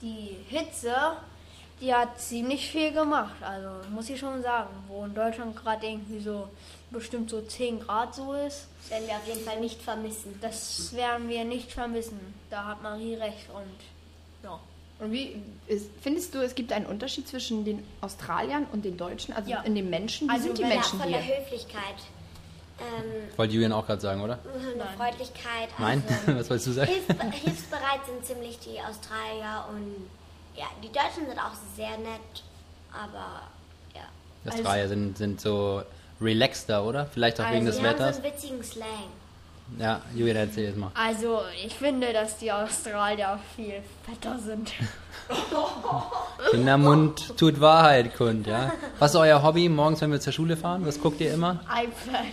die 0.00 0.36
Hitze, 0.48 0.94
die 1.80 1.92
hat 1.92 2.20
ziemlich 2.20 2.70
viel 2.70 2.92
gemacht. 2.92 3.42
Also, 3.42 3.88
muss 3.90 4.08
ich 4.10 4.20
schon 4.20 4.42
sagen, 4.42 4.70
wo 4.86 5.04
in 5.04 5.14
Deutschland 5.14 5.56
gerade 5.56 5.86
irgendwie 5.86 6.20
so 6.20 6.48
bestimmt 6.92 7.30
so 7.30 7.40
10 7.40 7.80
Grad 7.80 8.14
so 8.14 8.32
ist, 8.34 8.66
Das 8.82 8.90
werden 8.90 9.06
wir 9.08 9.14
auf 9.16 9.26
jeden 9.26 9.44
Fall 9.44 9.60
nicht 9.60 9.80
vermissen. 9.82 10.38
das 10.40 10.94
werden 10.94 11.28
wir 11.28 11.44
nicht 11.44 11.72
vermissen. 11.72 12.18
Da 12.50 12.64
hat 12.66 12.82
Marie 12.82 13.14
recht 13.14 13.48
und 13.54 14.44
ja. 14.44 14.58
Und 14.98 15.10
wie 15.10 15.42
ist, 15.66 15.86
findest 16.00 16.34
du, 16.34 16.38
es 16.38 16.54
gibt 16.54 16.70
einen 16.72 16.86
Unterschied 16.86 17.26
zwischen 17.26 17.64
den 17.64 17.82
Australiern 18.00 18.66
und 18.72 18.84
den 18.84 18.96
Deutschen, 18.96 19.34
also 19.34 19.50
Ja. 19.50 19.62
in 19.62 19.74
den 19.74 19.90
Menschen? 19.90 20.28
Wie 20.28 20.32
Also 20.32 20.44
sind 20.44 20.58
die 20.58 20.64
Menschen 20.64 20.98
von 21.00 21.08
hier? 21.08 21.18
der 21.18 21.38
Höflichkeit. 21.40 21.96
Ähm, 22.78 23.28
wollte 23.36 23.54
Julian 23.54 23.72
auch 23.72 23.86
gerade 23.86 24.00
sagen, 24.00 24.20
oder? 24.22 24.38
Von 24.38 24.78
der 24.78 24.86
Freundlichkeit. 24.96 25.68
Nein? 25.78 26.02
Also, 26.26 26.38
Was 26.40 26.50
wolltest 26.50 26.66
du 26.68 26.72
sagen? 26.72 26.90
hilf, 26.90 27.06
hilfsbereit 27.44 28.06
sind 28.06 28.24
ziemlich 28.24 28.58
die 28.60 28.80
Australier 28.80 29.64
und 29.70 30.08
ja, 30.56 30.66
die 30.82 30.88
Deutschen 30.92 31.26
sind 31.26 31.38
auch 31.38 31.54
sehr 31.76 31.96
nett, 31.98 32.42
aber 32.92 33.42
ja. 33.94 34.02
Die 34.44 34.48
Also- 34.50 34.58
Australier 34.62 34.88
sind, 34.88 35.18
sind 35.18 35.40
so 35.40 35.82
relaxter, 36.22 36.84
oder? 36.84 37.06
Vielleicht 37.06 37.40
auch 37.40 37.50
wegen 37.50 37.66
Also 37.66 37.72
des 37.72 37.76
Die 37.80 37.86
haben 37.86 37.94
Wetters. 37.98 38.16
so 38.16 38.22
einen 38.22 38.32
witzigen 38.32 38.62
Slang. 38.64 38.88
Ja, 39.78 40.02
Julian, 40.14 40.36
erzähl 40.36 40.64
jetzt 40.66 40.76
mal. 40.76 40.90
Also, 40.94 41.40
ich 41.64 41.72
finde, 41.74 42.12
dass 42.12 42.36
die 42.36 42.52
Australier 42.52 43.38
viel 43.56 43.74
fetter 44.04 44.38
sind. 44.38 44.70
Kindermund 46.50 47.36
tut 47.38 47.60
Wahrheit 47.60 48.14
kund, 48.16 48.46
ja? 48.46 48.72
Was 48.98 49.12
ist 49.12 49.16
euer 49.16 49.42
Hobby 49.42 49.68
morgens, 49.68 50.00
wenn 50.00 50.10
wir 50.12 50.20
zur 50.20 50.32
Schule 50.32 50.56
fahren? 50.56 50.84
Was 50.86 51.00
guckt 51.00 51.20
ihr 51.20 51.32
immer? 51.32 51.60
iPad. 51.70 52.24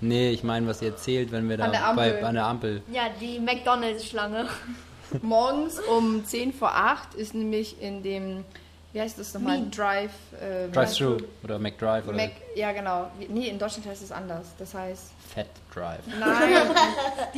Nee, 0.00 0.30
ich 0.30 0.42
meine, 0.44 0.66
was 0.66 0.80
ihr 0.82 0.88
erzählt, 0.90 1.32
wenn 1.32 1.48
wir 1.48 1.56
da 1.56 1.64
An 1.66 1.72
der 1.72 1.86
Ampel. 1.88 2.12
bei, 2.20 2.24
an 2.26 2.34
der 2.34 2.46
Ampel. 2.46 2.82
Ja, 2.92 3.02
die 3.20 3.38
McDonalds-Schlange. 3.40 4.46
Morgens 5.22 5.78
um 5.80 6.24
10 6.24 6.52
vor 6.52 6.74
8 6.74 7.14
ist 7.14 7.34
nämlich 7.34 7.80
in 7.80 8.02
dem, 8.02 8.44
wie 8.92 9.00
heißt 9.00 9.18
das 9.18 9.34
nochmal? 9.34 9.58
Mean. 9.58 9.70
Drive. 9.70 10.10
Äh, 10.40 10.68
Drive-Thru 10.68 11.18
oder 11.44 11.58
McDrive 11.58 12.08
oder 12.08 12.16
Mac, 12.16 12.30
ja, 12.54 12.72
genau. 12.72 13.10
Nee, 13.28 13.48
in 13.48 13.58
Deutschland 13.58 13.86
heißt 13.86 14.02
es 14.02 14.10
anders. 14.10 14.46
Das 14.58 14.72
heißt. 14.74 15.12
Fat 15.34 15.46
Drive. 15.74 16.00
Nein. 16.18 16.70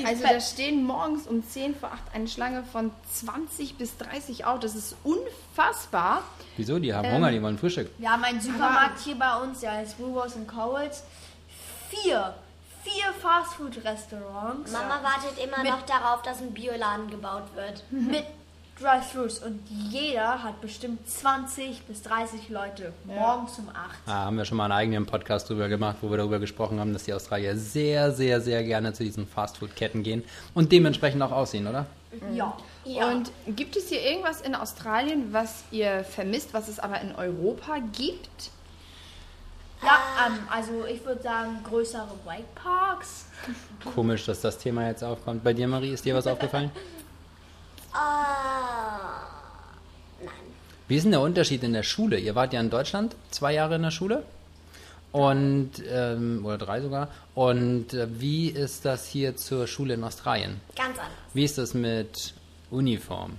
also 0.07 0.23
da 0.23 0.41
stehen 0.41 0.85
morgens 0.85 1.27
um 1.27 1.45
10 1.47 1.75
vor 1.75 1.91
8 1.93 1.99
eine 2.15 2.29
Schlange 2.29 2.63
von 2.63 2.93
20 3.13 3.77
bis 3.77 3.97
30 3.99 4.45
Autos. 4.47 4.75
Das 4.75 4.85
ist 4.85 4.97
unfassbar. 5.03 6.23
Wieso? 6.57 6.79
Die 6.79 6.95
haben 6.95 7.05
Ähm, 7.07 7.15
Hunger, 7.17 7.31
die 7.33 7.43
wollen 7.43 7.59
Frühstück. 7.59 7.91
Wir 7.99 8.11
haben 8.13 8.23
einen 8.23 8.41
Supermarkt 8.41 9.01
hier 9.01 9.19
bei 9.19 9.37
uns, 9.43 9.61
der 9.61 9.73
heißt 9.73 9.99
Woolworths 9.99 10.37
and 10.37 10.47
Coles. 10.47 11.03
Vier, 11.91 12.35
vier 12.85 13.13
Fastfood-Restaurants 13.21 14.71
Mama 14.73 15.01
wartet 15.03 15.43
immer 15.43 15.63
Mit- 15.63 15.73
noch 15.73 15.83
darauf, 15.83 16.23
dass 16.23 16.41
ein 16.41 16.53
Bioladen 16.53 17.11
gebaut 17.11 17.45
wird. 17.57 17.83
mit 17.91 18.25
Drive-Thrus 18.81 19.41
und 19.41 19.61
jeder 19.91 20.43
hat 20.43 20.61
bestimmt 20.61 21.07
20 21.07 21.83
bis 21.83 22.03
30 22.03 22.49
Leute 22.49 22.93
morgens 23.05 23.59
um 23.59 23.69
8. 23.69 23.77
Ah, 24.07 24.25
haben 24.25 24.39
wir 24.39 24.45
schon 24.47 24.57
mal 24.57 24.65
einen 24.65 24.73
eigenen 24.73 25.07
Podcast 25.07 25.51
drüber 25.51 25.69
gemacht, 25.69 25.99
wo 26.01 26.11
wir 26.11 26.17
darüber 26.17 26.39
gesprochen 26.39 26.81
haben, 26.81 26.93
dass 26.93 27.05
die 27.05 27.13
Australier 27.13 27.57
sehr, 27.57 28.11
sehr, 28.13 28.41
sehr 28.41 28.65
gerne 28.65 28.93
zu 28.95 29.05
diesen 29.05 29.27
Fastfood-Ketten 29.27 30.03
gehen 30.03 30.25
und 30.55 30.73
dementsprechend 30.73 31.23
auch 31.23 31.33
aussehen, 31.33 31.67
oder? 31.67 31.87
Ja. 32.35 32.57
Ja. 32.85 33.11
Und 33.11 33.31
gibt 33.49 33.77
es 33.77 33.91
hier 33.91 34.03
irgendwas 34.03 34.41
in 34.41 34.55
Australien, 34.55 35.33
was 35.33 35.65
ihr 35.71 36.03
vermisst, 36.03 36.55
was 36.55 36.69
es 36.69 36.79
aber 36.79 37.01
in 37.03 37.15
Europa 37.15 37.77
gibt? 37.93 38.51
Ja, 39.83 39.99
ähm, 40.27 40.39
also 40.51 40.87
ich 40.87 41.05
würde 41.05 41.23
sagen 41.23 41.59
größere 41.69 42.09
Wakeparks. 42.25 43.27
Komisch, 43.95 44.25
dass 44.27 44.41
das 44.41 44.59
Thema 44.59 44.87
jetzt 44.87 45.05
aufkommt. 45.05 45.45
Bei 45.45 45.53
dir, 45.53 45.69
Marie, 45.69 45.93
ist 45.93 46.05
dir 46.05 46.15
was 46.15 46.27
aufgefallen? 46.27 46.71
Ah, 47.93 49.27
nein. 50.21 50.31
Wie 50.89 50.97
ist 50.97 51.05
denn 51.05 51.13
der 51.13 51.21
Unterschied 51.21 51.63
in 51.63 51.73
der 51.73 51.83
Schule? 51.83 52.19
Ihr 52.19 52.35
wart 52.35 52.53
ja 52.53 52.61
in 52.61 52.71
Deutschland 52.71 53.15
zwei 53.31 53.55
Jahre 53.55 53.77
in 53.77 53.83
der 53.83 53.91
Schule 53.91 54.25
und 55.13 55.71
ähm, 55.89 56.45
oder 56.45 56.59
drei 56.59 56.81
sogar. 56.81 57.09
Und 57.35 57.95
äh, 57.95 58.09
wie 58.21 58.49
ist 58.49 58.85
das 58.85 59.07
hier 59.07 59.37
zur 59.37 59.67
Schule 59.67 59.95
in 59.95 60.05
Australien? 60.05 60.61
Ganz 60.77 60.99
anders. 60.99 61.13
Wie 61.35 61.45
ist 61.45 61.59
das 61.59 61.75
mit 61.75 62.35
Uniform? 62.71 63.37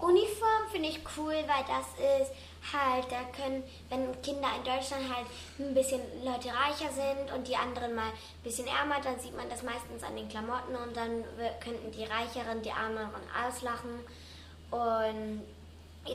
Uniform 0.00 0.62
finde 0.70 0.88
ich 0.88 1.00
cool, 1.16 1.34
weil 1.34 1.64
das 1.68 1.86
ist 2.22 2.32
halt, 2.72 3.10
da 3.10 3.22
können, 3.36 3.62
wenn 3.88 4.22
Kinder 4.22 4.48
in 4.56 4.64
Deutschland 4.64 5.02
halt 5.12 5.26
ein 5.58 5.74
bisschen 5.74 6.00
Leute 6.24 6.48
reicher 6.48 6.90
sind 6.92 7.32
und 7.34 7.46
die 7.48 7.56
anderen 7.56 7.94
mal 7.94 8.08
ein 8.08 8.42
bisschen 8.44 8.66
ärmer, 8.66 9.00
dann 9.02 9.18
sieht 9.18 9.36
man 9.36 9.48
das 9.48 9.62
meistens 9.62 10.02
an 10.02 10.16
den 10.16 10.28
Klamotten 10.28 10.76
und 10.76 10.96
dann 10.96 11.24
könnten 11.60 11.90
die 11.90 12.04
Reicheren 12.04 12.62
die 12.62 12.70
Ärmeren 12.70 13.22
auslachen. 13.46 14.00
Und 14.70 15.42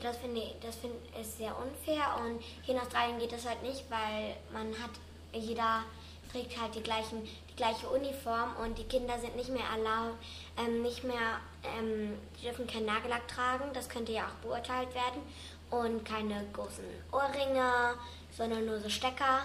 das 0.02 0.18
finde 0.18 0.42
ich, 0.42 0.56
das 0.62 0.76
finde 0.76 0.98
ich 1.20 1.28
sehr 1.28 1.56
unfair 1.58 2.18
und 2.24 2.42
hier 2.64 2.76
in 2.76 2.82
Australien 2.82 3.20
geht 3.20 3.32
das 3.32 3.48
halt 3.48 3.62
nicht, 3.64 3.84
weil 3.90 4.36
man 4.52 4.72
hat, 4.82 4.92
jeder 5.34 5.84
trägt 6.32 6.60
halt 6.60 6.76
die, 6.76 6.82
gleichen, 6.82 7.24
die 7.24 7.56
gleiche 7.56 7.88
Uniform 7.88 8.56
und 8.62 8.78
die 8.78 8.84
Kinder 8.84 9.18
sind 9.18 9.36
nicht 9.38 9.50
mehr 9.50 9.64
erlaubt, 9.64 10.18
ähm, 10.58 10.82
nicht 10.82 11.06
mehr, 11.06 11.40
ähm, 11.80 12.18
dürfen 12.44 12.68
keinen 12.68 12.86
Nagellack 12.86 13.28
tragen, 13.30 13.72
das 13.74 13.88
könnte 13.88 14.12
ja 14.12 14.26
auch 14.26 14.46
beurteilt 14.46 14.94
werden 14.94 15.22
und 15.70 16.06
keine 16.06 16.44
großen 16.54 16.84
Ohrringe, 17.12 17.94
sondern 18.36 18.66
nur 18.66 18.80
so 18.80 18.90
Stecker 18.90 19.42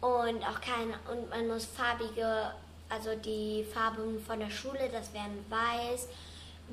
und 0.00 0.42
auch 0.42 0.60
kein, 0.60 0.88
und 1.10 1.30
man 1.30 1.46
muss 1.48 1.66
farbige, 1.66 2.52
also 2.88 3.10
die 3.24 3.64
Farben 3.72 4.20
von 4.26 4.40
der 4.40 4.50
Schule, 4.50 4.88
das 4.92 5.12
wären 5.12 5.44
weiß, 5.48 6.08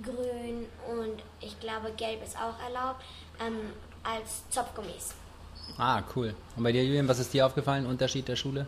grün 0.04 0.66
und 0.90 1.24
ich 1.42 1.60
glaube 1.60 1.92
gelb 1.98 2.24
ist 2.24 2.36
auch 2.38 2.58
erlaubt, 2.64 3.04
ähm, 3.46 3.58
als 4.04 4.44
Zopfgummis. 4.50 5.14
Ah, 5.78 6.02
cool. 6.16 6.34
Und 6.56 6.64
bei 6.64 6.72
dir, 6.72 6.84
Julian, 6.84 7.08
was 7.08 7.20
ist 7.20 7.34
dir 7.34 7.46
aufgefallen? 7.46 7.86
Unterschied 7.86 8.28
der 8.28 8.36
Schule? 8.36 8.66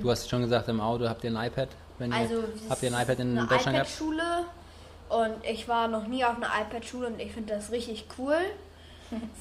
Du 0.00 0.10
hast 0.10 0.28
schon 0.28 0.42
gesagt, 0.42 0.68
im 0.68 0.80
Auto 0.80 1.08
habt 1.08 1.24
ihr 1.24 1.30
ein 1.30 1.46
iPad. 1.46 1.68
Wenn 1.98 2.12
ihr, 2.12 2.18
Mm. 2.18 2.20
Also 2.20 2.34
es 2.54 2.70
habt 2.70 2.82
ihr 2.82 2.94
ein 2.94 3.02
iPad 3.02 3.18
in 3.20 3.38
eine 3.38 3.46
Deutschland 3.46 3.76
gehabt? 3.76 3.90
iPad-Schule 3.90 4.44
und 5.08 5.44
ich 5.44 5.68
war 5.68 5.88
noch 5.88 6.06
nie 6.06 6.24
auf 6.24 6.36
einer 6.36 6.50
iPad-Schule 6.62 7.06
und 7.08 7.20
ich 7.20 7.32
finde 7.32 7.54
das 7.54 7.70
richtig 7.70 8.06
cool. 8.18 8.36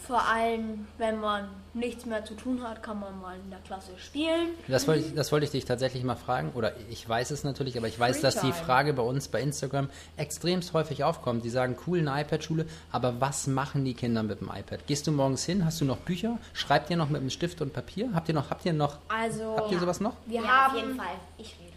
Vor 0.08 0.22
allem, 0.28 0.88
wenn 0.98 1.20
man 1.20 1.50
nichts 1.74 2.06
mehr 2.06 2.24
zu 2.24 2.36
tun 2.36 2.62
hat, 2.64 2.84
kann 2.84 3.00
man 3.00 3.20
mal 3.20 3.36
in 3.44 3.50
der 3.50 3.60
Klasse 3.60 3.92
spielen. 3.98 4.50
Das 4.68 4.88
wollte, 4.88 5.06
ich, 5.06 5.16
das 5.16 5.32
wollte 5.32 5.46
ich 5.46 5.52
dich 5.52 5.66
tatsächlich 5.66 6.04
mal 6.04 6.16
fragen, 6.16 6.52
oder 6.54 6.74
ich 6.90 7.08
weiß 7.08 7.32
es 7.32 7.44
natürlich, 7.44 7.78
aber 7.78 7.88
ich 7.88 8.00
weiß, 8.00 8.22
dass 8.22 8.40
die. 8.40 8.54
Frage 8.54 8.94
bei 8.94 9.02
uns 9.02 9.28
bei 9.28 9.42
Instagram 9.42 9.90
extremst 10.16 10.74
häufig 10.74 11.04
aufkommt. 11.04 11.44
Die 11.44 11.50
sagen, 11.50 11.76
cool, 11.88 12.00
eine 12.00 12.22
iPad-Schule, 12.22 12.66
aber 12.92 13.20
was 13.20 13.48
machen 13.48 13.84
die 13.84 13.94
Kinder 13.94 14.24
mit 14.24 14.42
dem 14.42 14.50
iPad? 14.50 14.86
Gehst 14.88 15.08
du 15.08 15.12
morgens 15.12 15.44
hin, 15.44 15.66
hast 15.66 15.82
du 15.82 15.86
noch 15.86 15.98
Bücher? 15.98 16.38
Schreibt 16.54 16.90
ihr 16.90 16.98
noch 16.98 17.10
mit 17.10 17.22
einem 17.22 17.30
Stift 17.30 17.62
und 17.62 17.74
Papier? 17.74 18.12
Habt 18.14 18.30
ihr 18.30 18.36
noch, 18.36 18.50
habt 18.50 18.66
ihr 18.66 18.74
noch, 18.74 18.98
Also 19.10 19.56
habt 19.58 19.72
ihr 19.72 19.80
sowas 19.80 20.00
noch? 20.00 20.14
wir 20.26 20.42
ja, 20.42 20.48
haben 20.48 20.76
auf 20.76 20.82
jeden 20.82 20.96
Fall. 20.96 21.16
Ich 21.38 21.56
rede. 21.60 21.73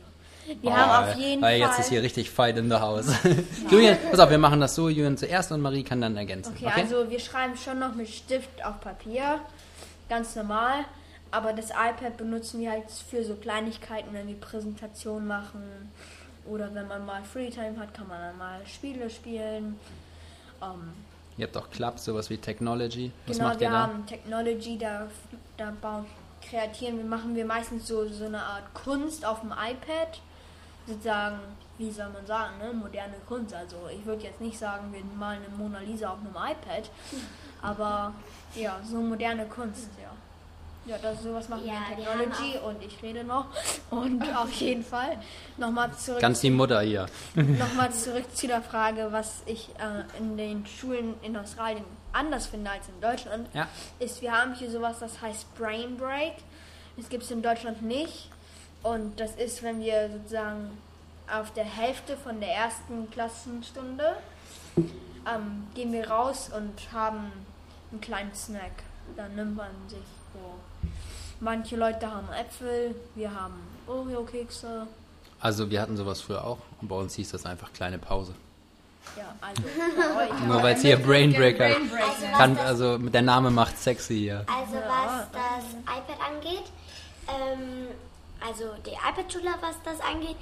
Wir 0.63 0.71
Oh, 0.71 0.75
haben 0.75 1.05
auf 1.09 1.15
jeden 1.17 1.43
weil 1.43 1.61
Fall. 1.61 1.69
jetzt 1.69 1.79
ist 1.81 1.89
hier 1.89 2.03
richtig 2.03 2.31
Fight 2.31 2.57
in 2.57 2.69
the 2.71 2.77
House. 2.77 3.07
Julian, 3.71 3.97
pass 4.11 4.21
auf, 4.21 4.31
wir 4.31 4.39
machen 4.39 4.61
das 4.61 4.75
so, 4.75 4.89
Julian 4.89 5.17
zuerst 5.17 5.51
und 5.53 5.61
Marie 5.61 5.83
kann 5.83 6.01
dann 6.01 6.17
ergänzen. 6.17 6.55
Okay, 6.57 6.71
also 6.75 7.11
wir 7.11 7.19
schreiben 7.21 7.57
schon 7.57 7.79
noch 7.79 7.95
mit 7.95 8.09
Stift 8.09 8.65
auf 8.65 8.81
Papier, 8.81 9.41
ganz 10.09 10.37
normal. 10.37 10.85
Aber 11.33 11.53
das 11.53 11.71
iPad 11.71 12.17
benutzen 12.17 12.61
wir 12.61 12.71
halt 12.71 12.85
für 12.91 13.25
so 13.25 13.35
Kleinigkeiten, 13.35 14.09
wenn 14.13 14.29
wir 14.29 14.37
Präsentation 14.41 15.27
machen. 15.27 15.91
Oder 16.47 16.73
wenn 16.75 16.87
man 16.87 17.05
mal 17.05 17.23
Freetime 17.25 17.79
hat, 17.81 17.93
kann 17.93 18.07
man 18.07 18.21
dann 18.21 18.39
mal 18.39 18.61
Spiele 18.67 19.11
spielen. 19.11 19.79
Ähm, 20.63 20.93
Ihr 21.37 21.47
habt 21.49 21.57
auch 21.57 21.69
Clubs, 21.71 22.05
sowas 22.05 22.31
wie 22.31 22.39
Technology. 22.39 23.11
Was 23.27 23.37
genau, 23.37 23.49
macht 23.49 23.61
wir 23.61 23.67
ihr 23.67 23.73
da? 23.73 23.79
haben 23.83 24.07
Technology, 24.07 24.79
da, 24.79 25.09
da 25.57 25.73
bauen, 25.83 26.07
kreatieren 26.49 26.97
wir, 26.99 27.05
machen 27.05 27.35
wir 27.35 27.45
meistens 27.45 27.89
so, 27.89 28.09
so 28.09 28.25
eine 28.25 28.43
Art 28.43 28.73
Kunst 28.73 29.27
auf 29.27 29.41
dem 29.41 29.51
iPad. 29.51 30.21
Sozusagen, 30.87 31.39
wie 31.79 31.91
soll 31.91 32.09
man 32.11 32.25
sagen, 32.27 32.59
ne? 32.59 32.73
moderne 32.73 33.15
Kunst. 33.29 33.53
Also 33.55 33.77
ich 33.93 34.05
würde 34.07 34.23
jetzt 34.25 34.41
nicht 34.41 34.59
sagen, 34.59 34.93
wir 34.93 35.03
malen 35.19 35.41
eine 35.45 35.57
Mona 35.57 35.81
Lisa 35.81 36.11
auf 36.11 36.19
einem 36.21 36.35
iPad, 36.53 36.91
aber 37.63 38.13
ja, 38.55 38.79
so 38.89 38.97
moderne 39.01 39.47
Kunst, 39.47 39.89
ja. 40.01 40.11
Ja, 40.89 40.97
das 41.03 41.21
sowas 41.21 41.49
machen 41.49 41.67
Ja, 41.67 41.73
wir 41.97 41.99
in 41.99 42.33
Technology 42.33 42.59
und 42.65 42.81
ich 42.81 43.03
rede 43.03 43.25
noch. 43.25 43.47
Und 43.91 44.23
auf 44.37 44.53
jeden 44.53 44.85
Fall 44.85 45.19
nochmal 45.57 45.91
zurück 45.97 46.21
Ganz 46.21 46.41
die 46.43 46.51
Mutter 46.51 46.81
hier. 46.83 47.07
Nochmal 47.35 47.91
zurück 47.93 48.25
zu 48.33 48.47
der 48.47 48.63
Frage, 48.63 49.09
was 49.11 49.43
ich 49.47 49.69
äh, 49.81 50.19
in 50.19 50.37
den 50.37 50.65
Schulen 50.65 51.15
in 51.23 51.37
Australien 51.37 51.85
anders 52.13 52.47
finde 52.47 52.71
als 52.71 52.89
in 52.89 53.01
Deutschland, 53.01 53.49
Ja. 53.53 53.67
ist, 53.99 54.23
wir 54.23 54.31
haben 54.31 54.55
hier 54.55 54.71
sowas, 54.71 55.01
das 55.01 55.21
heißt 55.21 55.53
Brain 55.57 55.97
Break. 55.97 56.35
Das 56.97 57.09
gibt 57.09 57.25
es 57.25 57.33
in 57.33 57.43
Deutschland 57.43 57.83
nicht. 57.83 58.31
Und 58.87 59.19
das 59.19 59.35
ist, 59.35 59.63
wenn 59.63 59.81
wir 59.81 60.09
sozusagen 60.11 60.71
auf 61.33 61.53
der 61.55 61.65
Hälfte 61.65 62.17
von 62.17 62.39
der 62.39 62.51
ersten 62.55 63.11
Klassenstunde 63.11 64.17
ähm, 64.77 65.67
gehen 65.75 65.93
wir 65.93 66.09
raus 66.09 66.51
und 66.57 66.73
haben 66.93 67.33
einen 67.91 68.01
kleinen 68.01 68.33
Snack. 68.35 68.85
Dann 69.17 69.35
nimmt 69.35 69.57
man 69.57 69.71
sich 69.89 69.99
so. 70.33 70.55
Manche 71.41 71.77
Leute 71.77 72.09
haben 72.11 72.29
Äpfel, 72.33 72.95
wir 73.17 73.35
haben 73.35 73.55
Oreo-Kekse. 73.89 74.87
Also 75.41 75.69
wir 75.71 75.81
hatten 75.83 75.97
sowas 75.97 76.21
früher 76.21 76.45
auch 76.45 76.59
und 76.81 76.89
bei 76.89 76.97
uns 76.97 77.15
hieß 77.15 77.33
das 77.33 77.45
einfach 77.45 77.73
kleine 77.73 77.99
Pause. 77.99 78.35
Ja, 79.17 79.35
also 79.41 79.63
bei 79.63 80.25
euch. 80.29 80.41
Nur 80.47 80.63
weil 80.63 80.75
es 80.77 80.83
hier 80.83 80.97
Brain 80.97 81.33
Break 81.33 81.59
heißt. 81.61 81.79
Brain 81.79 81.91
Also 81.93 82.23
was 82.31 82.39
Kann, 82.39 82.55
das- 82.57 82.65
also 82.67 82.99
der 82.99 83.23
Name 83.23 83.51
macht 83.51 83.79
sexy 83.79 84.15
hier. 84.17 84.45
Also 84.47 84.75
was 84.77 85.27
das 85.33 85.75
iPad 85.83 86.19
angeht, 86.31 86.65
ähm, 87.29 87.89
also 88.41 88.75
die 88.85 88.93
iPad-Schule, 88.93 89.55
was 89.61 89.77
das 89.85 90.01
angeht, 90.01 90.37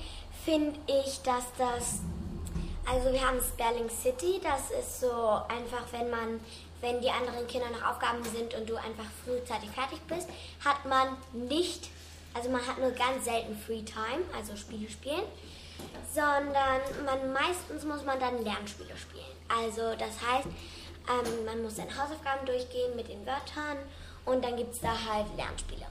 finde 0.45 0.79
ich, 0.87 1.21
dass 1.23 1.45
das, 1.57 2.01
also 2.87 3.13
wir 3.13 3.27
haben 3.27 3.41
Spelling 3.41 3.89
City, 3.89 4.41
das 4.43 4.71
ist 4.71 5.01
so 5.01 5.11
einfach, 5.49 5.85
wenn 5.93 6.11
man, 6.11 6.41
wenn 6.81 7.01
die 7.01 7.11
anderen 7.11 7.47
Kinder 7.47 7.71
noch 7.71 7.91
Aufgaben 7.91 8.23
sind 8.25 8.55
und 8.55 8.69
du 8.69 8.77
einfach 8.77 9.07
frühzeitig 9.25 9.71
fertig 9.71 10.01
bist, 10.09 10.29
hat 10.65 10.85
man 10.85 11.17
nicht, 11.33 11.91
also 12.35 12.51
man 12.51 12.67
hat 12.67 12.79
nur 12.79 12.91
ganz 12.91 13.25
selten 13.25 13.57
Free 13.57 13.83
Time, 13.83 14.25
also 14.37 14.57
Spiele 14.57 14.91
spielen, 14.91 15.25
sondern 16.13 16.81
man 17.05 17.33
meistens 17.33 17.85
muss 17.85 18.05
man 18.05 18.21
dann 18.21 18.45
Lernspiele 18.45 18.97
spielen. 18.97 19.25
Also 19.49 19.95
das 19.99 20.21
heißt, 20.21 20.47
ähm, 21.09 21.45
man 21.45 21.63
muss 21.63 21.77
seine 21.77 21.91
Hausaufgaben 21.91 22.47
durchgehen 22.47 22.95
mit 22.97 23.09
den 23.09 23.27
Wörtern 23.27 23.79
und 24.25 24.45
dann 24.45 24.57
gibt 24.57 24.75
es 24.75 24.81
da 24.81 24.91
halt 24.91 25.27
Lernspiele. 25.37 25.87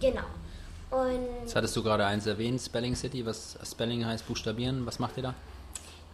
Genau. 0.00 0.24
Und 0.94 1.28
Jetzt 1.42 1.56
hattest 1.56 1.74
du 1.74 1.82
gerade 1.82 2.06
eins 2.06 2.26
erwähnt, 2.26 2.60
Spelling 2.60 2.94
City. 2.94 3.26
Was 3.26 3.58
Spelling 3.64 4.06
heißt 4.06 4.26
buchstabieren. 4.26 4.86
Was 4.86 4.98
macht 4.98 5.16
ihr 5.16 5.24
da? 5.24 5.34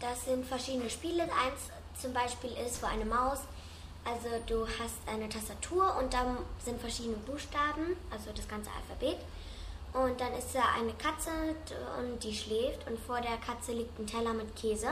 das 0.00 0.25
sind 0.25 0.44
verschiedene 0.44 0.90
Spiele. 0.90 1.22
Eins 1.22 1.70
zum 2.00 2.12
Beispiel 2.12 2.50
ist, 2.66 2.82
wo 2.82 2.87
eine 2.87 3.04
Maus, 3.04 3.40
also 4.04 4.28
du 4.46 4.66
hast 4.66 4.96
eine 5.06 5.28
Tastatur 5.28 5.96
und 5.99 6.12
da 6.12 6.37
sind 6.64 6.80
verschiedene 6.80 7.16
Buchstaben, 7.18 7.96
also 8.10 8.30
das 8.34 8.49
ganze 8.49 8.70
Alphabet. 8.70 9.18
Und 9.92 10.20
dann 10.20 10.32
ist 10.34 10.54
da 10.54 10.62
eine 10.78 10.92
Katze 10.94 11.30
und 11.99 12.22
die 12.22 12.34
schläft 12.34 12.88
und 12.88 12.99
vor 12.99 13.20
der 13.20 13.37
Katze 13.38 13.72
liegt 13.72 13.99
ein 13.99 14.06
Teller 14.06 14.32
mit 14.32 14.54
Käse. 14.56 14.88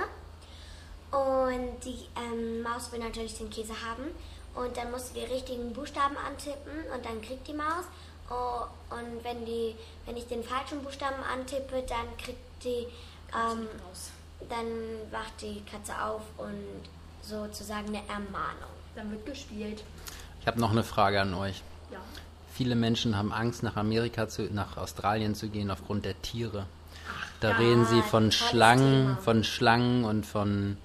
Und 1.10 1.84
die 1.84 2.04
ähm, 2.16 2.62
Maus 2.62 2.92
will 2.92 2.98
natürlich 2.98 3.38
den 3.38 3.48
Käse 3.48 3.72
haben. 3.72 4.04
Und 4.54 4.76
dann 4.76 4.90
musst 4.90 5.10
du 5.10 5.20
die 5.20 5.32
richtigen 5.32 5.72
Buchstaben 5.72 6.16
antippen 6.16 6.84
und 6.92 7.04
dann 7.04 7.22
kriegt 7.22 7.46
die 7.46 7.54
Maus. 7.54 7.84
Oh, 8.30 8.64
und 8.90 9.24
wenn, 9.24 9.44
die, 9.44 9.74
wenn 10.06 10.16
ich 10.16 10.26
den 10.26 10.42
falschen 10.42 10.82
Buchstaben 10.82 11.22
antippe, 11.32 11.82
dann 11.88 12.06
kriegt 12.18 12.38
die, 12.64 12.86
ähm, 13.34 13.66
dann 14.48 14.66
wacht 15.10 15.40
die 15.40 15.62
Katze 15.70 15.92
auf 16.02 16.22
und 16.36 16.88
sozusagen 17.22 17.88
eine 17.88 18.06
Ermahnung. 18.08 18.70
Dann 18.94 19.10
wird 19.10 19.24
gespielt. 19.26 19.82
Ich 20.40 20.46
habe 20.46 20.60
noch 20.60 20.72
eine 20.72 20.84
Frage 20.84 21.20
an 21.20 21.34
euch. 21.34 21.62
Ja. 21.90 21.98
Viele 22.52 22.74
Menschen 22.74 23.16
haben 23.16 23.32
Angst, 23.32 23.62
nach 23.62 23.76
Amerika 23.76 24.28
zu, 24.28 24.42
nach 24.52 24.76
Australien 24.76 25.34
zu 25.34 25.48
gehen 25.48 25.70
aufgrund 25.70 26.04
der 26.04 26.20
Tiere. 26.22 26.66
Da 27.40 27.50
ja, 27.50 27.56
reden 27.56 27.86
sie 27.86 28.02
von 28.02 28.32
Schlangen, 28.32 29.06
Thema. 29.06 29.18
von 29.18 29.44
Schlangen 29.44 30.04
und 30.04 30.26
von 30.26 30.76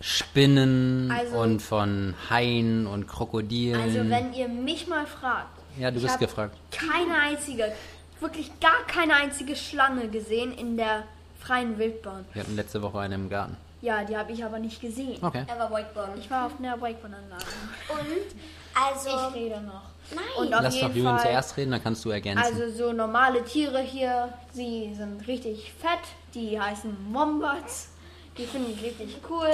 Spinnen 0.00 1.10
Also- 1.10 1.36
und 1.38 1.60
von 1.60 2.14
Haien 2.30 2.86
und 2.86 3.06
Krokodilen. 3.06 3.80
Also 3.80 4.08
wenn 4.08 4.32
ihr 4.32 4.48
mich 4.48 4.86
mal 4.86 5.06
fragt, 5.06 5.48
ja, 5.78 5.90
du 5.90 5.96
ich 5.98 6.02
bist 6.04 6.18
gefragt. 6.18 6.56
keine 6.70 7.14
einzige, 7.20 7.72
wirklich 8.20 8.50
gar 8.60 8.82
keine 8.86 9.14
einzige 9.14 9.54
Schlange 9.56 10.08
gesehen 10.08 10.52
in 10.56 10.76
der 10.76 11.04
freien 11.40 11.78
Wildbahn. 11.78 12.24
Wir 12.32 12.42
hatten 12.42 12.56
letzte 12.56 12.82
Woche 12.82 12.98
eine 13.00 13.14
im 13.14 13.28
Garten. 13.28 13.56
Ja, 13.82 14.02
die 14.04 14.16
habe 14.16 14.32
ich 14.32 14.42
aber 14.44 14.58
nicht 14.58 14.80
gesehen. 14.80 15.22
Okay. 15.22 15.44
Er 15.46 15.58
war 15.58 15.70
Wakeboarden. 15.70 16.18
Ich 16.18 16.30
war 16.30 16.46
auf 16.46 16.52
einer 16.58 16.80
Wakeboard-Anlage. 16.80 17.44
Und, 17.88 18.34
also, 18.74 19.30
Ich 19.30 19.34
rede 19.36 19.60
noch. 19.60 19.82
nein. 20.14 20.24
Und 20.38 20.54
auf 20.54 20.62
Lass 20.62 20.80
doch 20.80 20.88
Julian 20.94 21.18
zuerst 21.20 21.56
reden, 21.56 21.70
dann 21.72 21.82
kannst 21.82 22.04
du 22.04 22.10
ergänzen. 22.10 22.42
Also 22.42 22.70
so 22.70 22.92
normale 22.92 23.44
Tiere 23.44 23.80
hier, 23.80 24.32
sie 24.52 24.92
sind 24.94 25.26
richtig 25.28 25.72
fett. 25.78 26.00
Die 26.34 26.58
heißen 26.58 26.96
Wombats. 27.12 27.90
Die 28.36 28.44
finde 28.44 28.70
ich 28.72 28.82
richtig 28.82 29.18
cool. 29.30 29.48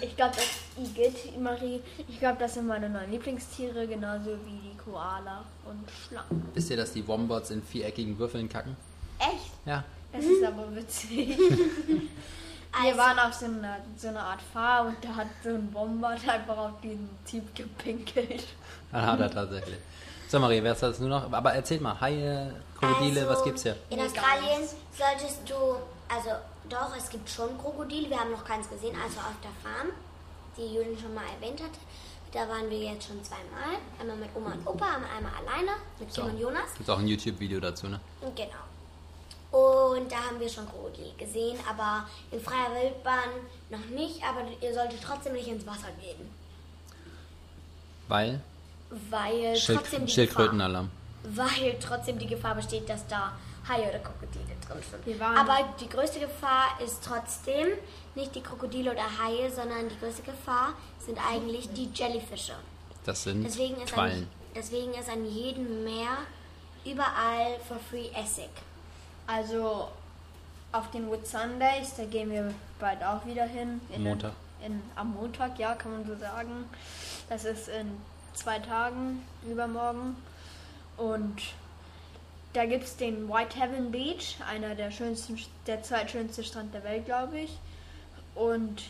Ich 0.00 0.16
glaube, 0.16 0.34
das 0.36 0.48
Igitt, 0.82 1.38
Marie. 1.40 1.80
Ich 2.08 2.18
glaube, 2.18 2.36
das 2.38 2.54
sind 2.54 2.66
meine 2.66 2.88
neuen 2.88 3.10
Lieblingstiere, 3.10 3.86
genauso 3.86 4.38
wie 4.46 4.65
Koala 4.86 5.44
und 5.64 5.84
Schlangen. 5.90 6.48
Wisst 6.54 6.70
ihr, 6.70 6.76
dass 6.76 6.92
die 6.92 7.06
Wombats 7.06 7.50
in 7.50 7.62
viereckigen 7.62 8.16
Würfeln 8.18 8.48
kacken? 8.48 8.76
Echt? 9.18 9.50
Ja. 9.66 9.82
Das 10.12 10.24
ist 10.24 10.44
aber 10.44 10.74
witzig. 10.74 11.36
Wir 11.88 12.90
Also- 12.90 12.98
waren 12.98 13.18
auf 13.18 13.32
so 13.34 13.46
einer, 13.46 13.78
so 13.96 14.08
einer 14.08 14.22
Art 14.22 14.40
Fahr 14.52 14.86
und 14.86 14.96
da 15.02 15.08
hat 15.16 15.26
so 15.42 15.48
ein 15.50 15.68
Wombat 15.72 16.28
einfach 16.28 16.56
auf 16.56 16.80
diesen 16.82 17.08
Typ 17.28 17.54
gepinkelt. 17.54 18.44
Dann 18.92 19.06
hat 19.06 19.20
er 19.20 19.30
tatsächlich. 19.30 19.78
So, 20.28 20.38
Marie, 20.40 20.62
wer 20.62 20.72
ist 20.72 20.82
das 20.82 20.98
nur 20.98 21.08
noch? 21.08 21.32
Aber 21.32 21.52
erzähl 21.54 21.80
mal, 21.80 21.98
Haie, 22.00 22.52
Krokodile, 22.78 23.20
Also, 23.22 23.32
was 23.32 23.44
gibt's 23.44 23.62
hier? 23.62 23.76
In 23.90 24.00
Australien 24.00 24.62
solltest 24.96 25.38
du, 25.48 25.54
also 25.54 26.30
doch, 26.68 26.96
es 26.96 27.08
gibt 27.08 27.28
schon 27.30 27.56
Krokodile, 27.58 28.10
wir 28.10 28.18
haben 28.18 28.32
noch 28.32 28.44
keins 28.44 28.68
gesehen, 28.68 28.94
also 29.02 29.18
auf 29.20 29.36
der 29.42 29.52
Farm, 29.62 29.88
die 30.56 30.74
Julian 30.74 30.98
schon 30.98 31.14
mal 31.14 31.22
erwähnt 31.40 31.60
hatte. 31.62 31.78
Da 32.36 32.46
waren 32.46 32.68
wir 32.68 32.78
jetzt 32.78 33.06
schon 33.08 33.24
zweimal. 33.24 33.78
Einmal 33.98 34.16
mit 34.18 34.28
Oma 34.34 34.52
und 34.52 34.66
Opa, 34.66 34.84
einmal 35.16 35.32
alleine 35.40 35.70
mit 35.98 36.12
Kim 36.12 36.24
und 36.26 36.38
Jonas. 36.38 36.74
Gibt's 36.74 36.90
auch 36.90 36.98
ein 36.98 37.08
YouTube-Video 37.08 37.58
dazu, 37.60 37.88
ne? 37.88 37.98
Genau. 38.20 39.96
Und 39.96 40.12
da 40.12 40.16
haben 40.16 40.38
wir 40.38 40.46
schon 40.46 40.68
Krokodile 40.68 41.14
gesehen, 41.16 41.58
aber 41.66 42.06
in 42.30 42.38
freier 42.38 42.74
Wildbahn 42.74 43.30
noch 43.70 43.86
nicht, 43.86 44.22
aber 44.22 44.42
ihr 44.60 44.74
solltet 44.74 45.02
trotzdem 45.02 45.32
nicht 45.32 45.48
ins 45.48 45.66
Wasser 45.66 45.88
gehen. 45.98 46.30
Weil 48.06 48.42
Weil 49.08 49.56
Schild 49.56 49.78
trotzdem 49.78 50.04
die 50.04 50.12
Schildkrötenalarm. 50.12 50.90
Gefahr, 51.22 51.46
weil 51.48 51.78
trotzdem 51.80 52.18
die 52.18 52.26
Gefahr 52.26 52.54
besteht, 52.54 52.86
dass 52.86 53.06
da 53.06 53.32
Haie 53.68 53.88
oder 53.88 53.98
Krokodile 53.98 54.44
drin 54.44 54.78
Wir 55.04 55.14
schwimmen. 55.14 55.20
waren- 55.20 55.36
Aber 55.38 55.68
die 55.80 55.88
größte 55.88 56.20
Gefahr 56.20 56.78
ist 56.84 57.02
trotzdem 57.04 57.68
nicht 58.14 58.34
die 58.34 58.42
Krokodile 58.42 58.92
oder 58.92 59.02
Haie, 59.02 59.50
sondern 59.50 59.88
die 59.88 59.98
größte 59.98 60.22
Gefahr 60.22 60.74
sind 61.04 61.18
eigentlich 61.18 61.68
die 61.72 61.90
Jellyfische. 61.94 62.54
Das 63.04 63.22
sind 63.24 63.44
Deswegen 63.44 63.74
ist, 63.76 63.82
an, 63.82 63.86
Quallen. 63.94 64.28
deswegen 64.54 64.94
ist 64.94 65.08
an 65.08 65.24
jedem 65.24 65.84
Meer 65.84 66.16
überall 66.84 67.58
for 67.66 67.78
free 67.90 68.08
Essig. 68.14 68.50
Also 69.26 69.88
auf 70.72 70.90
den 70.90 71.08
Wood 71.08 71.26
Sundays, 71.26 71.94
da 71.96 72.04
gehen 72.04 72.30
wir 72.30 72.52
bald 72.78 73.02
auch 73.02 73.24
wieder 73.26 73.44
hin. 73.44 73.80
In 73.90 74.02
Montag. 74.02 74.32
In, 74.64 74.82
am 74.94 75.12
Montag, 75.14 75.58
ja, 75.58 75.74
kann 75.74 75.92
man 75.92 76.06
so 76.06 76.14
sagen. 76.16 76.64
Das 77.28 77.44
ist 77.44 77.68
in 77.68 77.96
zwei 78.34 78.58
Tagen, 78.58 79.22
übermorgen. 79.44 80.16
Und 80.96 81.36
da 82.56 82.64
gibt 82.64 82.84
es 82.84 82.96
den 82.96 83.28
White 83.28 83.60
Heaven 83.60 83.90
Beach, 83.90 84.38
einer 84.50 84.74
der 84.74 84.90
schönsten, 84.90 85.38
der 85.66 85.82
zweitschönste 85.82 86.42
Strand 86.42 86.72
der 86.72 86.82
Welt, 86.84 87.04
glaube 87.04 87.38
ich. 87.40 87.58
Und 88.34 88.82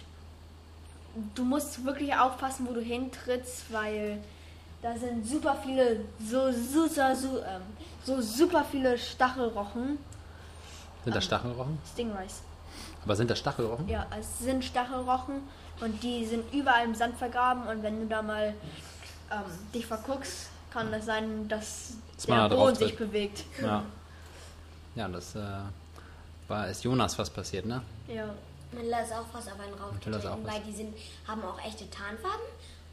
du 1.35 1.45
musst 1.45 1.85
wirklich 1.85 2.15
aufpassen, 2.15 2.67
wo 2.69 2.73
du 2.73 2.81
hintrittst, 2.81 3.73
weil 3.73 4.19
da 4.83 4.97
sind 4.97 5.27
super 5.27 5.57
viele, 5.65 6.01
so, 6.21 6.53
so, 6.53 6.87
so, 6.87 7.39
ähm, 7.39 7.63
so 8.05 8.21
super 8.21 8.65
viele 8.71 8.97
Stachelrochen. 8.97 9.99
Sind 11.05 11.17
das 11.17 11.25
Stachelrochen? 11.25 11.79
Stingrays. 11.93 12.43
Aber 13.05 13.17
sind 13.17 13.31
das 13.31 13.41
Stachelrochen? 13.41 13.89
Ja, 13.89 14.07
es 14.17 14.39
sind 14.39 14.65
Stachelrochen 14.65 15.43
und 15.81 16.03
die 16.05 16.25
sind 16.25 16.53
überall 16.55 16.85
im 16.85 16.95
Sand 16.95 17.17
vergraben 17.19 17.67
und 17.67 17.83
wenn 17.83 18.01
du 18.01 18.07
da 18.07 18.23
mal 18.23 18.55
ähm, 19.33 19.73
dich 19.75 19.87
verguckst, 19.87 20.51
kann 20.77 20.93
es 20.93 21.07
sein, 21.07 21.49
dass 21.49 21.95
man 22.29 22.51
der 22.51 22.57
Boden 22.57 22.75
sich 22.77 22.97
bewegt. 22.97 23.45
Ja. 23.63 23.83
Ja, 24.95 25.09
das 25.09 25.35
äh, 25.35 25.41
war 26.49 26.69
ist 26.69 26.85
Jonas 26.85 27.15
fast 27.15 27.35
passiert, 27.35 27.65
ne? 27.65 27.83
Ja. 28.09 28.29
Miller 28.73 29.03
ist 29.03 29.13
auch 29.13 29.27
fast 29.33 29.49
auf 29.51 29.59
einen 29.59 29.71
Miller 29.71 30.19
ist 30.19 30.27
auch 30.27 30.33
raufgetreten, 30.33 30.45
was. 30.45 30.55
weil 30.55 30.61
die 30.67 30.73
sind, 30.73 30.95
haben 31.27 31.43
auch 31.45 31.59
echte 31.65 31.89
Tarnfarben 31.89 32.47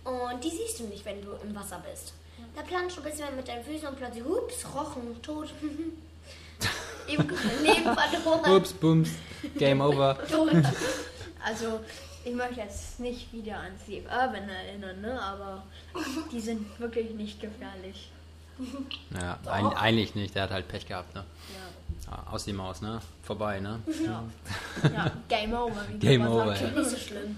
und 0.05 0.43
die 0.43 0.49
siehst 0.49 0.79
du 0.79 0.83
nicht, 0.85 1.03
wenn 1.03 1.21
du 1.21 1.31
im 1.43 1.53
Wasser 1.55 1.81
bist. 1.89 2.13
Da 2.55 2.61
planst 2.61 2.97
du 2.97 3.01
ein 3.01 3.09
bisschen 3.09 3.35
mit 3.35 3.47
deinen 3.47 3.63
Füßen 3.63 3.87
und 3.87 3.97
plötzlich, 3.97 4.23
hups, 4.23 4.65
Rochen, 4.73 5.21
tot. 5.21 5.49
Im 7.07 7.17
Leben 7.63 7.83
verloren. 7.83 8.51
Ups, 8.55 8.71
bums, 8.71 9.09
Game 9.57 9.81
over. 9.81 10.17
Tot. 10.29 10.51
Also, 11.45 11.81
ich 12.25 12.33
möchte 12.33 12.61
jetzt 12.61 12.99
nicht 12.99 13.31
wieder 13.33 13.57
an 13.57 13.71
Steve 13.83 14.07
Irwin 14.09 14.49
erinnern, 14.49 15.01
ne? 15.01 15.21
aber 15.21 15.63
die 16.31 16.39
sind 16.39 16.79
wirklich 16.79 17.11
nicht 17.11 17.39
gefährlich. 17.41 18.09
Ja, 19.19 19.39
ein, 19.47 19.65
eigentlich 19.67 20.15
nicht, 20.15 20.35
der 20.35 20.43
hat 20.43 20.51
halt 20.51 20.67
Pech 20.67 20.85
gehabt, 20.85 21.15
ne? 21.15 21.23
Ja. 21.53 22.11
Ah, 22.13 22.31
Aus 22.31 22.45
die 22.45 22.53
Maus, 22.53 22.81
ne? 22.81 23.01
Vorbei, 23.23 23.59
ne? 23.59 23.79
Ja, 24.05 24.23
ja 24.93 25.11
Game 25.27 25.53
over. 25.53 25.83
Wie 25.89 25.97
Game 25.97 26.27
over, 26.27 26.55
ja. 26.55 26.69
Nicht 26.69 26.89
so 26.89 26.97
schlimm. 26.97 27.37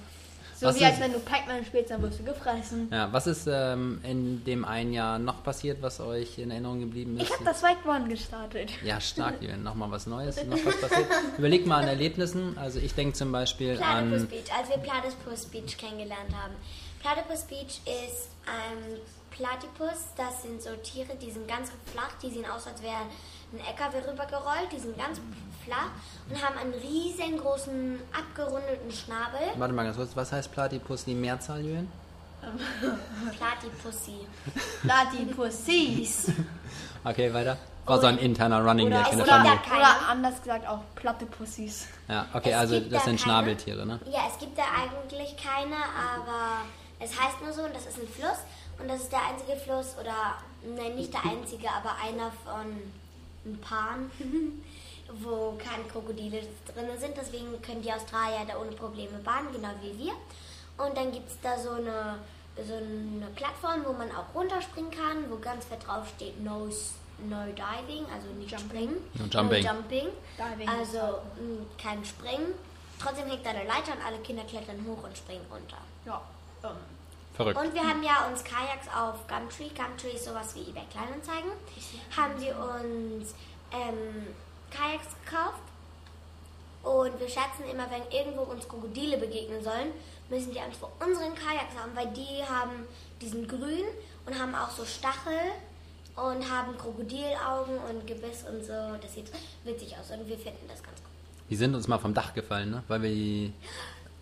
So 0.58 0.68
Was 0.68 0.76
wie 0.76 0.80
ist- 0.84 0.86
als 0.86 1.00
wenn 1.02 1.12
du 1.12 1.20
Pac-Man 1.20 1.66
spielst, 1.66 1.92
dann 1.92 2.02
wirst 2.02 2.20
du 2.20 2.24
gefressen. 2.24 2.88
Ja, 2.92 3.12
was 3.12 3.28
ist 3.28 3.46
ähm, 3.52 4.00
in 4.04 4.44
dem 4.46 4.64
einen 4.64 4.94
Jahr 4.94 5.20
noch 5.20 5.44
passiert, 5.44 5.82
was 5.82 6.00
euch 6.00 6.38
in 6.40 6.50
Erinnerung 6.50 6.80
geblieben 6.80 7.18
ist? 7.18 7.24
Ich 7.24 7.34
habe 7.34 7.44
das 7.44 7.62
Wakeboarden 7.62 8.08
gestartet. 8.08 8.70
Ja, 8.84 9.02
stark, 9.02 9.36
Julian. 9.42 9.64
Nochmal 9.64 9.92
was 9.92 10.08
Neues, 10.08 10.42
noch 10.46 10.58
was 10.66 10.80
passiert. 10.80 11.08
Überleg 11.38 11.66
mal 11.68 11.82
an 11.84 11.90
Erlebnissen. 11.90 12.58
Also 12.58 12.80
ich 12.80 12.94
denke 12.96 13.14
zum 13.16 13.32
Beispiel 13.34 13.76
Platypus 13.76 14.22
an... 14.22 14.28
Beach, 14.28 14.58
als 14.58 14.70
wir 14.70 14.78
Platypus 14.78 15.46
Beach 15.48 15.78
kennengelernt 15.78 16.34
haben. 16.34 16.54
Platypus 17.02 17.42
Beach 17.44 17.82
ist 17.86 18.30
ein 18.46 19.00
Platypus, 19.32 20.06
das 20.16 20.44
sind 20.44 20.62
so 20.62 20.70
Tiere, 20.82 21.16
die 21.22 21.30
sind 21.32 21.48
ganz 21.48 21.70
flach, 21.92 22.12
die 22.24 22.30
sehen 22.30 22.46
aus, 22.46 22.66
als 22.68 22.82
wäre 22.82 23.02
ein 23.54 23.60
LKW 23.60 24.10
rübergerollt, 24.10 24.72
die 24.72 24.80
sind 24.80 24.98
ganz 24.98 25.20
flach 25.66 25.90
und 26.30 26.44
haben 26.44 26.58
einen 26.58 26.74
riesengroßen, 26.74 28.00
abgerundeten 28.18 28.92
Schnabel. 28.92 29.40
Warte 29.58 29.74
mal 29.74 29.84
ganz 29.84 29.98
kurz, 29.98 30.16
was 30.16 30.32
heißt 30.32 30.52
Platypus, 30.52 31.06
die 31.06 31.16
Mehrzahl, 31.16 31.62
Julian? 31.62 31.92
Platypussi. 33.38 34.28
Platypussies. 34.82 36.32
Okay, 37.08 37.32
weiter. 37.32 37.56
War 37.86 38.02
so 38.02 38.08
ein 38.08 38.18
interner 38.18 38.66
Running 38.66 38.88
Oder, 38.88 39.04
Gag 39.04 39.12
in 39.12 39.18
der 39.20 39.28
Familie. 39.28 39.60
oder 39.78 40.10
anders 40.10 40.42
gesagt 40.42 40.68
auch 40.68 40.80
Platypussies. 40.96 41.86
Ja, 42.08 42.26
okay, 42.34 42.50
Es 42.50 42.56
also 42.58 42.80
das 42.80 42.90
da 42.90 42.98
sind 42.98 43.04
keine- 43.06 43.18
Schnabeltiere, 43.20 43.86
ne? 43.86 44.00
Ja, 44.12 44.22
es 44.28 44.40
gibt 44.40 44.58
da 44.58 44.64
eigentlich 44.64 45.38
keine, 45.38 45.76
aber 45.76 46.64
es 47.00 47.12
heißt 47.12 47.44
nur 47.44 47.54
so 47.54 47.62
und 47.62 47.76
das 47.76 47.86
ist 47.86 48.00
ein 48.00 48.08
Fluss 48.08 48.40
und 48.80 48.88
das 48.90 49.02
ist 49.02 49.12
der 49.12 49.20
einzige 49.30 49.56
Fluss 49.56 49.96
oder 50.02 50.34
nein, 50.76 50.96
nicht 50.96 51.14
der 51.14 51.24
einzige, 51.26 51.68
aber 51.70 51.92
einer 52.04 52.32
von 52.44 52.66
ein 53.46 53.60
paar, 53.62 53.98
wo 55.22 55.54
keine 55.58 55.84
Krokodile 55.86 56.42
drin 56.74 56.88
sind. 57.00 57.16
Deswegen 57.16 57.62
können 57.62 57.82
die 57.82 57.92
Australier 57.92 58.46
da 58.48 58.58
ohne 58.60 58.72
Probleme 58.72 59.18
baden, 59.20 59.48
genau 59.54 59.70
wie 59.82 59.98
wir. 59.98 60.14
Und 60.84 60.98
dann 60.98 61.12
gibt 61.12 61.30
es 61.30 61.38
da 61.42 61.58
so 61.58 61.72
eine, 61.72 62.20
so 62.58 62.74
eine 62.74 63.28
Plattform, 63.36 63.86
wo 63.86 63.94
man 63.94 64.10
auch 64.12 64.34
runterspringen 64.34 64.92
kann, 64.92 65.30
wo 65.30 65.38
ganz 65.38 65.66
fett 65.66 65.86
drauf 65.88 66.08
steht 66.16 66.42
No, 66.44 66.68
S- 66.68 66.96
no 67.30 67.38
Diving, 67.46 68.06
also 68.14 68.28
nicht 68.38 68.52
Jumping. 68.52 68.68
springen. 68.70 68.96
No 69.14 69.26
Jumping. 69.26 69.64
No 69.64 69.72
jumping. 69.72 70.08
Diving. 70.38 70.70
Also 70.70 70.98
mh, 70.98 71.66
kein 71.82 72.04
Springen. 72.04 72.54
Trotzdem 73.00 73.28
hängt 73.28 73.46
da 73.46 73.52
eine 73.52 73.64
Leiter 73.66 73.94
und 73.94 74.06
alle 74.06 74.18
Kinder 74.20 74.44
klettern 74.44 74.86
hoch 74.88 75.04
und 75.04 75.16
springen 75.18 75.46
runter. 75.52 75.78
Ja. 76.06 76.22
Ähm, 76.64 76.72
Verrückt. 77.36 77.60
Und 77.60 77.74
wir 77.74 77.82
haben 77.82 78.02
ja 78.04 78.28
uns 78.30 78.44
Kajaks 78.44 78.88
auf 78.96 79.28
Gumtree, 79.28 79.70
Gumtree 79.76 80.16
ist 80.16 80.26
sowas 80.26 80.56
wie 80.56 80.70
eBay 80.70 80.86
Kleinanzeigen, 80.90 81.52
haben 82.16 82.40
wir 82.40 82.56
uns 82.56 83.36
ähm, 83.72 84.28
Kajaks 84.72 85.16
gekauft 85.26 85.62
und 86.84 87.20
wir 87.20 87.28
schätzen 87.28 87.66
immer, 87.70 87.90
wenn 87.90 88.04
irgendwo 88.12 88.44
uns 88.44 88.68
Krokodile 88.68 89.18
begegnen 89.18 89.64
sollen, 89.64 89.92
müssen 90.30 90.54
die 90.54 90.60
Angst 90.60 90.80
vor 90.80 90.92
unseren 91.00 91.36
Kajaks 91.36 91.76
haben, 91.78 91.92
weil 91.96 92.08
die 92.14 92.44
haben, 92.44 92.88
die 93.22 93.28
sind 93.28 93.50
grün 93.50 93.86
und 94.26 94.40
haben 94.40 94.56
auch 94.56 94.70
so 94.70 94.86
Stachel 94.86 95.52
und 96.16 96.50
haben 96.50 96.78
Krokodilaugen 96.78 97.78
und 97.90 98.08
Gebiss 98.08 98.46
und 98.50 98.64
so. 98.64 98.96
Das 99.02 99.14
sieht 99.14 99.32
witzig 99.64 99.96
aus 100.00 100.12
und 100.12 100.28
wir 100.28 100.38
finden 100.38 100.68
das 100.68 100.82
ganz 100.82 100.98
gut. 100.98 101.12
Die 101.50 101.56
sind 101.56 101.76
uns 101.76 101.88
mal 101.88 102.00
vom 102.00 102.14
Dach 102.14 102.34
gefallen, 102.34 102.72
ne? 102.72 102.84
Weil 102.88 103.02
wir 103.02 103.10
die 103.10 103.54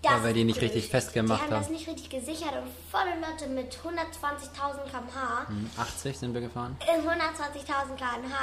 Weil 0.04 0.24
wir 0.26 0.34
die 0.34 0.44
nicht 0.44 0.60
richtig 0.62 0.84
Die 0.86 0.90
festgemacht 0.90 1.42
haben 1.44 1.50
das 1.52 1.66
haben. 1.66 1.74
nicht 1.74 1.88
richtig 1.88 2.10
gesichert 2.10 2.52
und 2.62 2.70
volle 2.92 3.12
Lotte 3.22 3.48
mit 3.48 3.74
120.000 3.74 4.84
km/h. 4.92 5.48
Hm, 5.48 5.70
80 5.78 6.18
sind 6.20 6.34
wir 6.34 6.42
gefahren. 6.42 6.76
In 6.82 7.02
120.000 7.02 7.96
km/h 7.96 8.38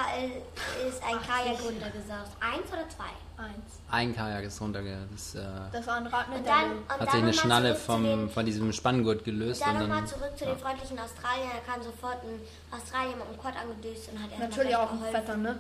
ist 0.89 1.03
ein 1.03 1.17
Kajak 1.21 1.63
runtergesaugt. 1.63 2.31
Eins 2.41 2.67
oder 2.73 2.89
zwei? 2.89 3.11
Eins. 3.45 3.79
Ein 3.91 4.15
Kajak 4.15 4.45
ist 4.45 4.61
runtergegangen. 4.61 5.09
Das 5.13 5.35
äh, 5.35 5.41
Das 5.73 5.87
war 5.87 5.97
ein 5.97 6.07
Rad 6.07 6.29
mit 6.31 6.39
Und 6.39 6.47
dann, 6.47 6.71
und 6.73 6.89
hat 6.89 7.01
dann 7.01 7.07
sich 7.07 7.09
eine 7.15 7.21
nochmal 7.27 7.33
Schnalle 7.35 7.69
zurück 7.69 7.81
zu 7.81 7.87
vom, 7.93 8.05
den- 8.05 8.31
von 8.31 8.47
diesem 8.47 8.73
Spanngurt 8.73 9.25
gelöst. 9.25 9.61
Dann 9.63 9.77
und 9.77 9.83
nochmal 9.83 9.99
dann, 10.01 10.07
zurück 10.09 10.33
zu 10.39 10.45
den 10.47 10.59
freundlichen 10.59 10.99
Australiern. 10.99 11.51
Da 11.67 11.73
kam 11.73 11.83
sofort 11.83 12.19
ein 12.25 12.41
Australier 12.79 13.17
mit 13.17 13.27
dem 13.29 13.39
Quad 13.41 13.55
angedüst 13.57 14.09
und 14.13 14.19
hat 14.23 14.31
erstmal 14.31 14.49
Natürlich 14.49 14.77
auch 14.77 14.91
ein 14.93 14.99
geholfen. 14.99 15.21
Vetter, 15.21 15.37
ne? 15.37 15.59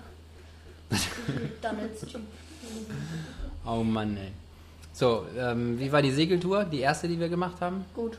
Donalds 1.63 2.01
Typ. 2.01 2.21
oh 3.67 3.83
Mann, 3.85 4.17
ey. 4.17 4.33
So, 4.93 5.27
ähm, 5.37 5.79
wie 5.79 5.93
war 5.93 6.03
die 6.03 6.11
Segeltour? 6.11 6.65
Die 6.65 6.81
erste, 6.81 7.09
die 7.09 7.19
wir 7.19 7.29
gemacht 7.29 7.61
haben? 7.61 7.85
Gut. 7.95 8.19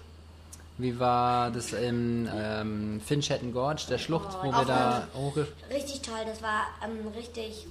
Wie 0.78 1.00
war 1.00 1.52
das 1.52 1.74
im 1.74 2.28
ähm, 2.34 3.02
Finschatten 3.06 3.54
Gorge, 3.54 3.84
der 3.90 3.98
Schlucht, 4.00 4.38
wo 4.42 4.52
wir 4.52 4.66
da 4.66 5.08
hochge... 5.14 5.48
Richtig 5.70 6.02
toll. 6.02 6.22
Das 6.26 6.42
war 6.42 6.68
ähm, 6.84 7.08
richtig 7.16 7.68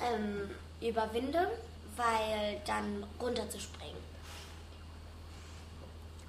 ähm, 0.00 0.48
überwinden, 0.80 1.46
weil 1.96 2.60
dann 2.66 3.04
runterzuspringen. 3.20 4.00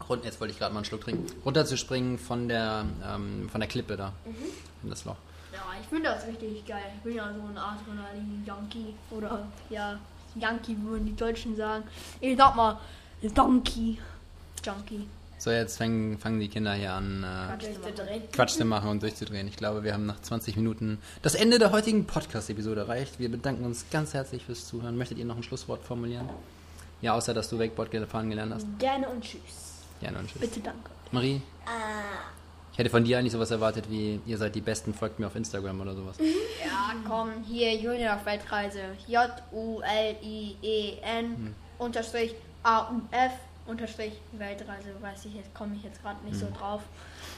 Rund, 0.09 0.25
jetzt 0.25 0.41
wollte 0.41 0.51
ich 0.51 0.59
gerade 0.59 0.73
mal 0.73 0.79
einen 0.79 0.85
Schluck 0.85 1.01
trinken. 1.01 1.25
Runterzuspringen 1.45 2.17
von 2.17 2.49
der, 2.49 2.85
ähm, 3.07 3.47
von 3.49 3.61
der 3.61 3.69
Klippe 3.69 3.95
da. 3.95 4.11
Mhm. 4.25 4.35
In 4.83 4.89
das 4.89 5.05
Loch. 5.05 5.15
Ja, 5.53 5.61
ich 5.79 5.87
finde 5.87 6.09
das 6.09 6.27
richtig 6.27 6.65
geil. 6.65 6.83
Ich 6.97 7.03
bin 7.03 7.15
ja 7.15 7.31
so 7.33 7.39
ein 7.39 7.57
Adrenalin-Junkie. 7.57 8.95
Oder, 9.11 9.47
ja, 9.69 9.97
Yankee 10.35 10.75
würden 10.83 11.05
die 11.05 11.15
Deutschen 11.15 11.55
sagen. 11.55 11.83
Ich 12.21 12.37
sag 12.37 12.55
mal, 12.55 12.79
Donkey. 13.33 13.99
Junkie. 14.63 15.07
So, 15.37 15.51
jetzt 15.51 15.77
fangen, 15.77 16.17
fangen 16.19 16.39
die 16.39 16.47
Kinder 16.47 16.73
hier 16.73 16.93
an, 16.93 17.23
äh. 17.23 18.27
Quatsch 18.31 18.51
zu 18.53 18.63
machen 18.63 18.89
und 18.89 19.03
durchzudrehen. 19.03 19.45
Ich 19.47 19.57
glaube, 19.57 19.83
wir 19.83 19.93
haben 19.93 20.05
nach 20.05 20.21
20 20.21 20.55
Minuten 20.55 20.99
das 21.21 21.35
Ende 21.35 21.59
der 21.59 21.71
heutigen 21.71 22.05
Podcast-Episode 22.05 22.81
erreicht. 22.81 23.19
Wir 23.19 23.29
bedanken 23.29 23.65
uns 23.65 23.85
ganz 23.91 24.13
herzlich 24.13 24.45
fürs 24.45 24.65
Zuhören. 24.67 24.97
Möchtet 24.97 25.17
ihr 25.17 25.25
noch 25.25 25.35
ein 25.35 25.43
Schlusswort 25.43 25.83
formulieren? 25.83 26.29
Ja, 27.01 27.13
außer 27.13 27.33
dass 27.33 27.49
du 27.49 27.59
Wakeboard 27.59 27.89
fahren 28.09 28.29
gelernt 28.29 28.53
hast. 28.53 28.67
Gerne 28.79 29.09
und 29.09 29.21
tschüss. 29.21 29.81
Ja, 29.99 30.09
und 30.17 30.27
tschüss. 30.29 30.39
Bitte 30.39 30.61
danke. 30.61 30.89
Marie, 31.11 31.41
Äh, 31.65 32.42
ich 32.73 32.79
hätte 32.79 32.89
von 32.89 33.03
dir 33.03 33.19
eigentlich 33.19 33.33
sowas 33.33 33.51
erwartet 33.51 33.85
wie, 33.89 34.19
ihr 34.25 34.37
seid 34.39 34.55
die 34.55 34.61
Besten, 34.61 34.95
folgt 34.95 35.19
mir 35.19 35.27
auf 35.27 35.35
Instagram 35.35 35.79
oder 35.79 35.93
sowas. 35.93 36.17
Ja, 36.19 36.95
komm, 37.07 37.29
hier 37.47 37.75
Julian 37.75 38.17
auf 38.17 38.25
Weltreise. 38.25 38.79
J-U-L-I-E-N 39.07 39.85
unterstrich 41.77 42.33
A-U-F 42.63 43.31
unterstrich 43.67 44.13
Weltreise. 44.31 44.89
Weiß 45.01 45.23
ich 45.25 45.35
jetzt, 45.35 45.53
komme 45.53 45.75
ich 45.75 45.83
jetzt 45.83 46.01
gerade 46.01 46.25
nicht 46.25 46.39
so 46.39 46.47
drauf. 46.57 46.81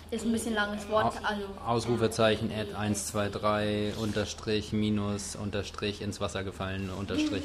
Ist 0.09 0.23
ein 0.25 0.31
bisschen 0.31 0.53
langes 0.53 0.87
Wort, 0.89 1.15
also 1.23 1.43
Ausrufezeichen, 1.65 2.51
Ad 2.51 2.73
123, 2.73 3.97
Unterstrich, 3.97 4.71
Minus, 4.71 5.35
Unterstrich, 5.35 6.01
ins 6.01 6.21
Wasser 6.21 6.43
gefallen, 6.43 6.89
Unterstrich, 6.91 7.43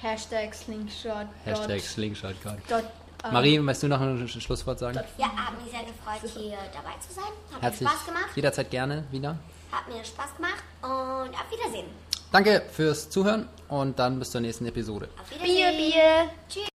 Hashtag 0.00 0.54
Slingshot. 0.54 1.26
Hashtag 1.44 1.80
Slingshot. 1.80 2.34
Ähm, 3.24 3.32
Marie, 3.32 3.58
möchtest 3.58 3.84
du 3.84 3.88
noch 3.88 4.00
ein 4.00 4.26
Sch- 4.26 4.40
Schlusswort 4.40 4.78
sagen? 4.78 4.98
ja, 5.18 5.26
hat 5.26 5.62
mich 5.62 5.70
sehr 5.72 5.80
gefreut, 5.84 6.30
hier 6.36 6.56
dabei 6.72 6.94
zu 7.06 7.12
sein. 7.14 7.24
Hat 7.52 7.56
mir 7.56 7.62
Herzlich, 7.62 7.88
Spaß 7.88 8.06
gemacht. 8.06 8.30
jederzeit 8.34 8.70
gerne 8.70 9.04
wieder. 9.10 9.36
Hat 9.70 9.88
mir 9.88 10.04
Spaß 10.04 10.36
gemacht 10.36 10.62
und 10.82 11.34
auf 11.34 11.50
Wiedersehen. 11.50 11.86
Danke 12.32 12.62
fürs 12.72 13.08
Zuhören 13.10 13.48
und 13.68 13.98
dann 13.98 14.18
bis 14.18 14.30
zur 14.30 14.40
nächsten 14.40 14.66
Episode. 14.66 15.08
Auf 15.20 15.28
Bier, 15.28 15.40
Wiedersehen. 15.48 15.76
Bier. 15.92 16.30
Tschüss. 16.48 16.71